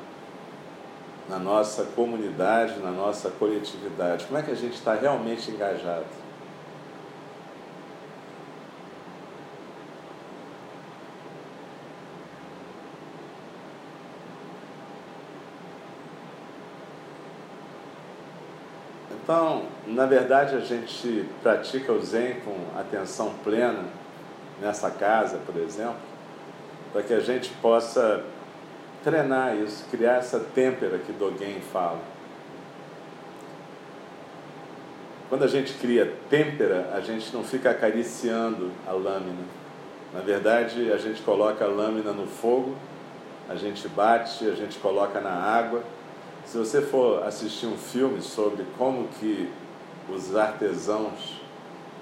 na 1.29 1.39
nossa 1.39 1.85
comunidade, 1.85 2.79
na 2.81 2.91
nossa 2.91 3.31
coletividade? 3.31 4.27
Como 4.27 4.39
é 4.39 4.43
que 4.43 4.51
a 4.51 4.57
gente 4.57 4.75
está 4.75 4.95
realmente 4.95 5.51
engajado? 5.51 6.07
Então, 19.23 19.63
na 19.87 20.05
verdade, 20.05 20.57
a 20.57 20.61
gente 20.61 21.29
pratica 21.43 21.93
o 21.93 22.03
Zen 22.03 22.41
com 22.41 22.79
atenção 22.79 23.33
plena 23.45 23.85
nessa 24.61 24.91
casa, 24.91 25.39
por 25.47 25.57
exemplo, 25.57 25.97
para 26.93 27.03
que 27.03 27.15
a 27.15 27.21
gente 27.21 27.51
possa 27.63 28.25
treinar 29.03 29.57
isso, 29.57 29.85
criar 29.91 30.15
essa 30.15 30.41
têmpera 30.41 30.99
que 30.99 31.13
Dogen 31.13 31.61
fala. 31.73 32.01
Quando 35.29 35.45
a 35.45 35.49
gente 35.49 35.75
cria 35.75 36.15
têmpera, 36.29 36.91
a 36.95 37.01
gente 37.01 37.33
não 37.33 37.43
fica 37.43 37.71
acariciando 37.71 38.71
a 38.87 38.93
lâmina. 38.93 39.45
Na 40.13 40.21
verdade, 40.21 40.93
a 40.93 40.99
gente 40.99 41.23
coloca 41.23 41.65
a 41.65 41.69
lâmina 41.69 42.13
no 42.13 42.27
fogo, 42.27 42.77
a 43.49 43.55
gente 43.55 43.89
bate, 43.89 44.47
a 44.47 44.55
gente 44.55 44.79
coloca 44.79 45.21
na 45.21 45.33
água 45.33 45.83
se 46.45 46.59
você 46.59 46.83
for 46.83 47.23
assistir 47.25 47.67
um 47.67 47.77
filme 47.77 48.21
sobre 48.21 48.65
como 48.77 49.09
que 49.09 49.49
os 50.09 50.35
artesãos 50.37 51.41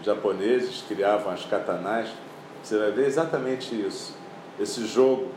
japoneses 0.03 0.83
criavam 0.89 1.33
as 1.33 1.45
katanás, 1.45 2.09
você 2.63 2.79
vai 2.79 2.91
ver 2.91 3.07
exatamente 3.07 3.75
isso. 3.75 4.17
Esse 4.59 4.87
jogo, 4.87 5.29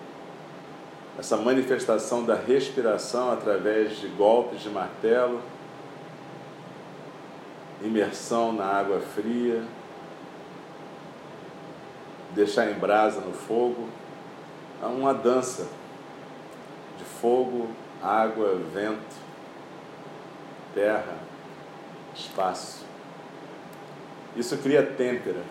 essa 1.17 1.37
manifestação 1.37 2.25
da 2.25 2.35
respiração 2.35 3.31
através 3.31 3.97
de 3.99 4.07
golpes 4.07 4.61
de 4.61 4.69
martelo, 4.69 5.41
imersão 7.81 8.51
na 8.51 8.65
água 8.65 8.99
fria, 8.99 9.63
deixar 12.31 12.71
em 12.71 12.73
brasa 12.73 13.21
no 13.21 13.33
fogo, 13.33 13.87
é 14.81 14.85
uma 14.85 15.13
dança 15.13 15.67
de 16.97 17.03
fogo, 17.03 17.69
água, 18.01 18.59
vento, 18.73 19.15
terra, 20.73 21.15
espaço. 22.15 22.85
Isso 24.35 24.57
cria 24.57 24.83
têmpera. 24.83 25.41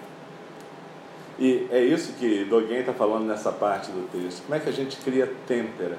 E 1.39 1.67
é 1.71 1.83
isso 1.83 2.13
que 2.15 2.45
Dogen 2.45 2.81
está 2.81 2.93
falando 2.93 3.25
nessa 3.25 3.51
parte 3.51 3.91
do 3.91 4.09
texto. 4.11 4.43
Como 4.43 4.55
é 4.55 4.61
que 4.61 4.69
a 4.69 4.73
gente 4.73 4.97
cria 4.99 5.31
têmpera? 5.47 5.97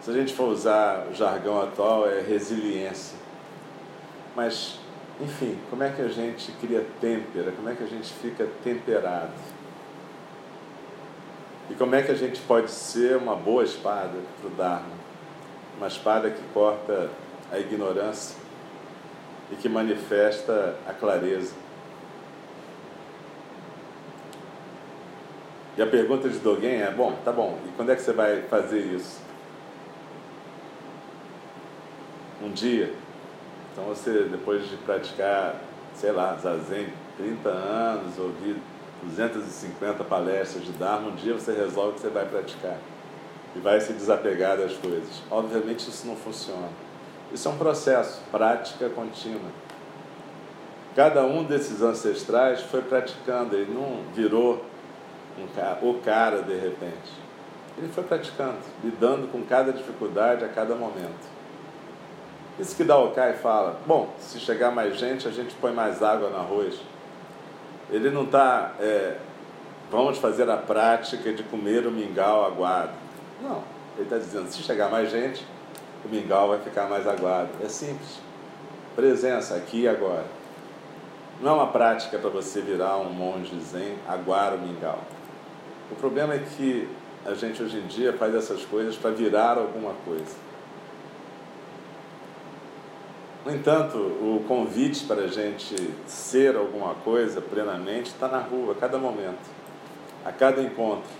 Se 0.00 0.10
a 0.10 0.14
gente 0.14 0.34
for 0.34 0.48
usar 0.48 1.06
o 1.10 1.14
jargão 1.14 1.60
atual, 1.62 2.08
é 2.08 2.20
resiliência. 2.20 3.16
Mas, 4.34 4.80
enfim, 5.20 5.58
como 5.70 5.82
é 5.82 5.90
que 5.90 6.02
a 6.02 6.08
gente 6.08 6.50
cria 6.52 6.84
têmpera? 7.00 7.52
Como 7.52 7.68
é 7.68 7.74
que 7.74 7.84
a 7.84 7.86
gente 7.86 8.12
fica 8.14 8.48
temperado? 8.64 9.32
E 11.70 11.74
como 11.74 11.94
é 11.94 12.02
que 12.02 12.10
a 12.10 12.16
gente 12.16 12.40
pode 12.40 12.70
ser 12.70 13.16
uma 13.16 13.36
boa 13.36 13.62
espada 13.62 14.18
para 14.40 14.48
o 14.48 14.50
Dharma? 14.54 15.02
uma 15.82 15.88
espada 15.88 16.30
que 16.30 16.42
corta 16.54 17.10
a 17.50 17.58
ignorância 17.58 18.36
e 19.50 19.56
que 19.56 19.68
manifesta 19.68 20.76
a 20.86 20.92
clareza. 20.92 21.54
E 25.76 25.82
a 25.82 25.86
pergunta 25.86 26.28
de 26.28 26.38
Dogen 26.38 26.82
é: 26.82 26.90
bom, 26.90 27.16
tá 27.24 27.32
bom, 27.32 27.58
e 27.66 27.72
quando 27.76 27.90
é 27.90 27.96
que 27.96 28.02
você 28.02 28.12
vai 28.12 28.42
fazer 28.42 28.80
isso? 28.80 29.20
Um 32.42 32.50
dia. 32.50 32.92
Então 33.72 33.84
você, 33.84 34.24
depois 34.30 34.68
de 34.68 34.76
praticar, 34.78 35.56
sei 35.94 36.12
lá, 36.12 36.36
Zazen, 36.36 36.88
30 37.16 37.48
anos, 37.48 38.18
ouvir 38.18 38.56
250 39.02 40.04
palestras 40.04 40.64
de 40.64 40.72
Dharma, 40.72 41.08
um 41.08 41.14
dia 41.14 41.32
você 41.32 41.52
resolve 41.52 41.94
que 41.94 42.00
você 42.00 42.10
vai 42.10 42.26
praticar 42.26 42.76
e 43.56 43.58
vai 43.60 43.80
se 43.80 43.92
desapegar 43.92 44.58
das 44.58 44.74
coisas. 44.74 45.22
Obviamente 45.30 45.88
isso 45.88 46.06
não 46.06 46.16
funciona. 46.16 46.68
Isso 47.32 47.48
é 47.48 47.50
um 47.50 47.56
processo, 47.56 48.20
prática 48.30 48.90
contínua. 48.90 49.50
Cada 50.94 51.24
um 51.24 51.44
desses 51.44 51.80
ancestrais 51.80 52.60
foi 52.60 52.82
praticando, 52.82 53.56
ele 53.56 53.72
não 53.72 54.02
virou 54.14 54.62
um 55.38 55.46
cara, 55.54 55.78
o 55.82 56.00
cara 56.00 56.42
de 56.42 56.54
repente. 56.54 57.22
Ele 57.78 57.88
foi 57.88 58.04
praticando, 58.04 58.58
lidando 58.84 59.28
com 59.28 59.42
cada 59.42 59.72
dificuldade 59.72 60.44
a 60.44 60.48
cada 60.48 60.74
momento. 60.74 61.32
Isso 62.58 62.76
que 62.76 62.84
dá 62.84 62.98
o 62.98 63.12
Kai 63.12 63.32
fala, 63.34 63.80
bom, 63.86 64.10
se 64.18 64.38
chegar 64.38 64.70
mais 64.70 64.98
gente, 64.98 65.26
a 65.26 65.30
gente 65.30 65.54
põe 65.54 65.72
mais 65.72 66.02
água 66.02 66.28
no 66.28 66.36
arroz. 66.36 66.78
Ele 67.90 68.10
não 68.10 68.24
está, 68.24 68.72
é, 68.78 69.16
vamos 69.90 70.18
fazer 70.18 70.48
a 70.50 70.56
prática 70.56 71.32
de 71.32 71.42
comer 71.42 71.86
o 71.86 71.90
mingau 71.90 72.44
aguado. 72.44 72.92
Não. 73.42 73.62
Ele 73.96 74.04
está 74.04 74.18
dizendo, 74.18 74.48
se 74.48 74.62
chegar 74.62 74.90
mais 74.90 75.10
gente, 75.10 75.46
o 76.04 76.08
mingau 76.08 76.48
vai 76.48 76.58
ficar 76.58 76.88
mais 76.88 77.06
aguado. 77.06 77.48
É 77.62 77.68
simples. 77.68 78.20
Presença 78.94 79.54
aqui 79.56 79.82
e 79.82 79.88
agora. 79.88 80.26
Não 81.40 81.52
é 81.52 81.54
uma 81.54 81.66
prática 81.68 82.18
para 82.18 82.30
você 82.30 82.60
virar 82.60 82.98
um 82.98 83.12
monge 83.12 83.58
zen, 83.60 83.96
aguar 84.06 84.54
o 84.54 84.58
mingau. 84.58 85.00
O 85.92 85.94
problema 85.94 86.32
é 86.32 86.38
que 86.38 86.88
a 87.24 87.34
gente 87.34 87.62
hoje 87.62 87.76
em 87.76 87.86
dia 87.86 88.14
faz 88.14 88.34
essas 88.34 88.64
coisas 88.64 88.96
para 88.96 89.10
virar 89.10 89.58
alguma 89.58 89.92
coisa. 90.06 90.34
No 93.44 93.54
entanto, 93.54 93.98
o 93.98 94.42
convite 94.48 95.04
para 95.04 95.24
a 95.24 95.26
gente 95.26 95.76
ser 96.06 96.56
alguma 96.56 96.94
coisa 96.94 97.42
plenamente 97.42 98.06
está 98.06 98.26
na 98.26 98.38
rua, 98.38 98.72
a 98.72 98.74
cada 98.74 98.96
momento, 98.96 99.50
a 100.24 100.32
cada 100.32 100.62
encontro 100.62 101.10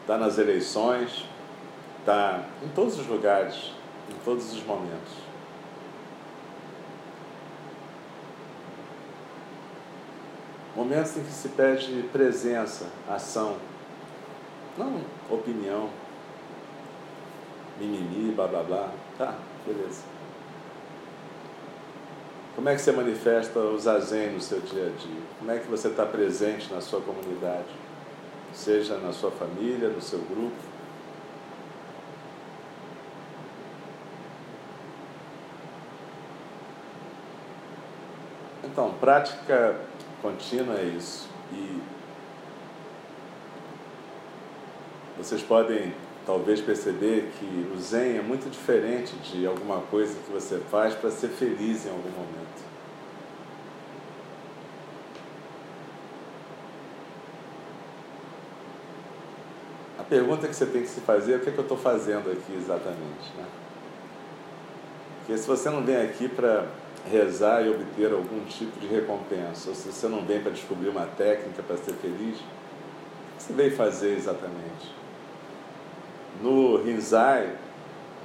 está 0.00 0.18
nas 0.18 0.36
eleições, 0.36 1.24
está 2.00 2.44
em 2.64 2.68
todos 2.68 2.98
os 2.98 3.06
lugares, 3.06 3.72
em 4.10 4.24
todos 4.24 4.52
os 4.52 4.64
momentos. 4.64 5.25
Momentos 10.76 11.16
em 11.16 11.24
que 11.24 11.32
se 11.32 11.48
pede 11.48 12.02
presença, 12.12 12.84
ação, 13.08 13.56
não 14.76 15.00
opinião, 15.30 15.88
mimimi, 17.80 18.30
blá 18.32 18.46
blá 18.46 18.62
blá. 18.62 18.90
Tá, 19.16 19.34
beleza. 19.66 20.02
Como 22.54 22.68
é 22.68 22.74
que 22.74 22.82
você 22.82 22.92
manifesta 22.92 23.58
o 23.58 23.78
zazen 23.78 24.32
no 24.32 24.40
seu 24.40 24.60
dia 24.60 24.88
a 24.88 24.90
dia? 24.90 25.22
Como 25.38 25.50
é 25.50 25.58
que 25.58 25.66
você 25.66 25.88
está 25.88 26.04
presente 26.04 26.70
na 26.70 26.82
sua 26.82 27.00
comunidade? 27.00 27.74
Seja 28.52 28.98
na 28.98 29.14
sua 29.14 29.30
família, 29.30 29.88
no 29.88 30.02
seu 30.02 30.18
grupo. 30.18 30.56
Então, 38.62 38.92
prática 39.00 39.74
contínua 40.26 40.76
é 40.76 40.84
isso. 40.84 41.28
E 41.52 41.80
vocês 45.16 45.42
podem 45.42 45.94
talvez 46.26 46.60
perceber 46.60 47.30
que 47.38 47.72
o 47.72 47.78
Zen 47.78 48.18
é 48.18 48.22
muito 48.22 48.50
diferente 48.50 49.14
de 49.16 49.46
alguma 49.46 49.80
coisa 49.82 50.18
que 50.18 50.32
você 50.32 50.58
faz 50.70 50.94
para 50.94 51.10
ser 51.10 51.28
feliz 51.28 51.86
em 51.86 51.90
algum 51.90 52.10
momento. 52.10 52.66
A 59.98 60.02
pergunta 60.02 60.48
que 60.48 60.54
você 60.54 60.66
tem 60.66 60.82
que 60.82 60.88
se 60.88 61.00
fazer 61.00 61.34
é 61.34 61.36
o 61.36 61.40
que, 61.40 61.50
é 61.50 61.52
que 61.52 61.58
eu 61.58 61.62
estou 61.62 61.78
fazendo 61.78 62.30
aqui 62.30 62.52
exatamente. 62.56 63.32
Né? 63.36 63.46
Porque 65.18 65.38
se 65.38 65.46
você 65.46 65.70
não 65.70 65.84
vem 65.84 65.96
aqui 65.96 66.28
para 66.28 66.66
rezar 67.10 67.62
e 67.62 67.70
obter 67.70 68.12
algum 68.12 68.44
tipo 68.44 68.78
de 68.80 68.86
recompensa, 68.86 69.68
ou 69.68 69.74
se 69.74 69.92
você 69.92 70.08
não 70.08 70.24
vem 70.24 70.40
para 70.40 70.50
descobrir 70.50 70.88
uma 70.88 71.06
técnica 71.06 71.62
para 71.62 71.76
ser 71.76 71.94
feliz, 71.94 72.38
o 72.38 73.36
que 73.36 73.42
você 73.42 73.52
veio 73.52 73.76
fazer 73.76 74.16
exatamente? 74.16 74.94
No 76.42 76.82
Rinzai, 76.82 77.54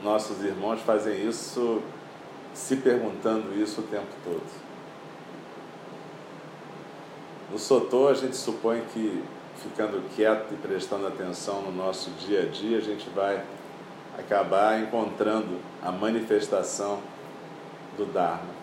nossos 0.04 0.44
irmãos 0.44 0.82
fazem 0.82 1.28
isso 1.28 1.82
se 2.54 2.78
perguntando 2.78 3.54
isso 3.54 3.82
o 3.82 3.84
tempo 3.84 4.08
todo. 4.24 4.62
No 7.52 7.60
Sotô, 7.60 8.08
a 8.08 8.14
gente 8.14 8.36
supõe 8.36 8.82
que 8.94 9.24
ficando 9.58 10.02
quieto 10.16 10.54
e 10.54 10.58
prestando 10.58 11.08
atenção 11.08 11.62
no 11.62 11.72
nosso 11.72 12.10
dia 12.12 12.44
a 12.44 12.46
dia, 12.46 12.78
a 12.78 12.82
gente 12.82 13.10
vai 13.10 13.44
acabar 14.18 14.82
encontrando 14.82 15.60
a 15.82 15.92
manifestação 15.92 17.00
do 17.98 18.06
Dharma. 18.06 18.61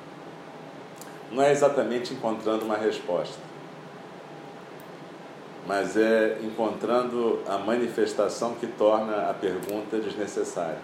Não 1.30 1.42
é 1.42 1.52
exatamente 1.52 2.14
encontrando 2.14 2.64
uma 2.64 2.76
resposta 2.76 3.38
mas 5.68 5.98
é 5.98 6.38
encontrando 6.42 7.42
a 7.46 7.58
manifestação 7.58 8.54
que 8.54 8.66
torna 8.66 9.28
a 9.28 9.34
pergunta 9.34 9.98
desnecessária. 9.98 10.78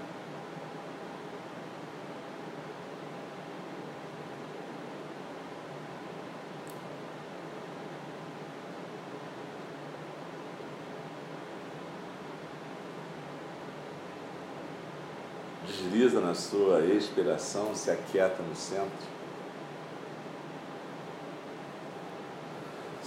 Desliza 15.66 16.20
na 16.20 16.34
sua 16.34 16.80
expiração, 16.84 17.74
se 17.74 17.90
aquieta 17.90 18.42
no 18.42 18.55
centro. 18.55 19.24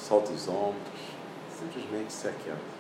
Solta 0.07 0.31
os 0.31 0.47
ombros 0.47 1.01
simplesmente 1.59 2.13
se 2.13 2.29
aquieta. 2.29 2.76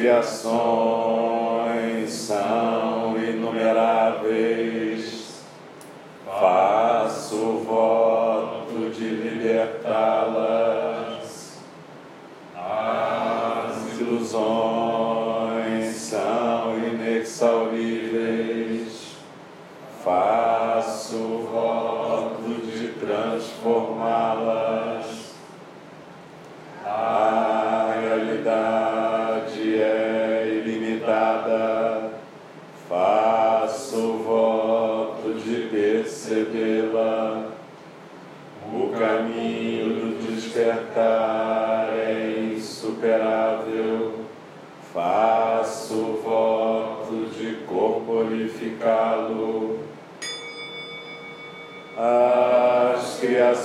Criações 0.00 0.89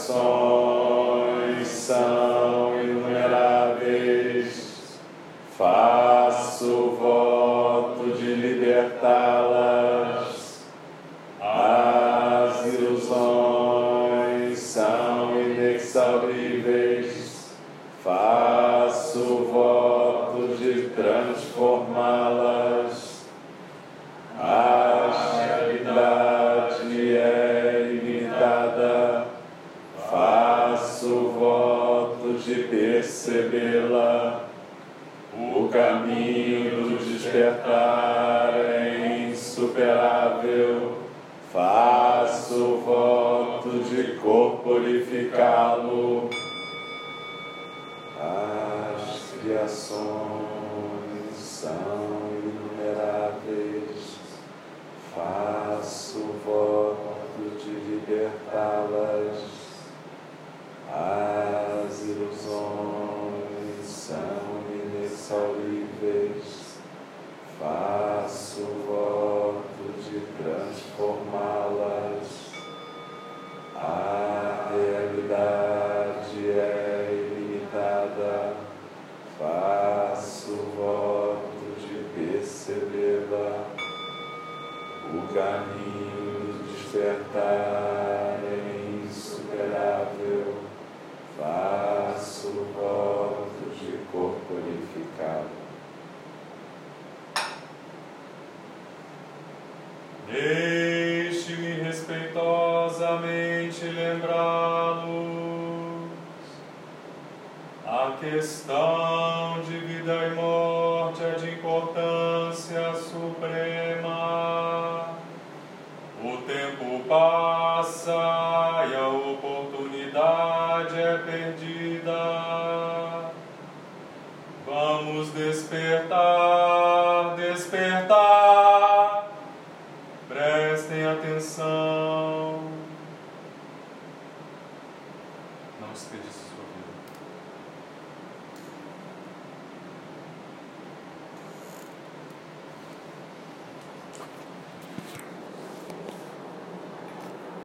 criações 0.06 0.65
corporificá-lo 45.36 46.30
as 48.18 49.34
criações 49.42 51.36
são 51.36 52.30
inumeráveis, 52.32 54.16
faço 55.14 56.20
voto 56.46 57.58
de 57.60 57.72
libertá-las. 57.72 58.45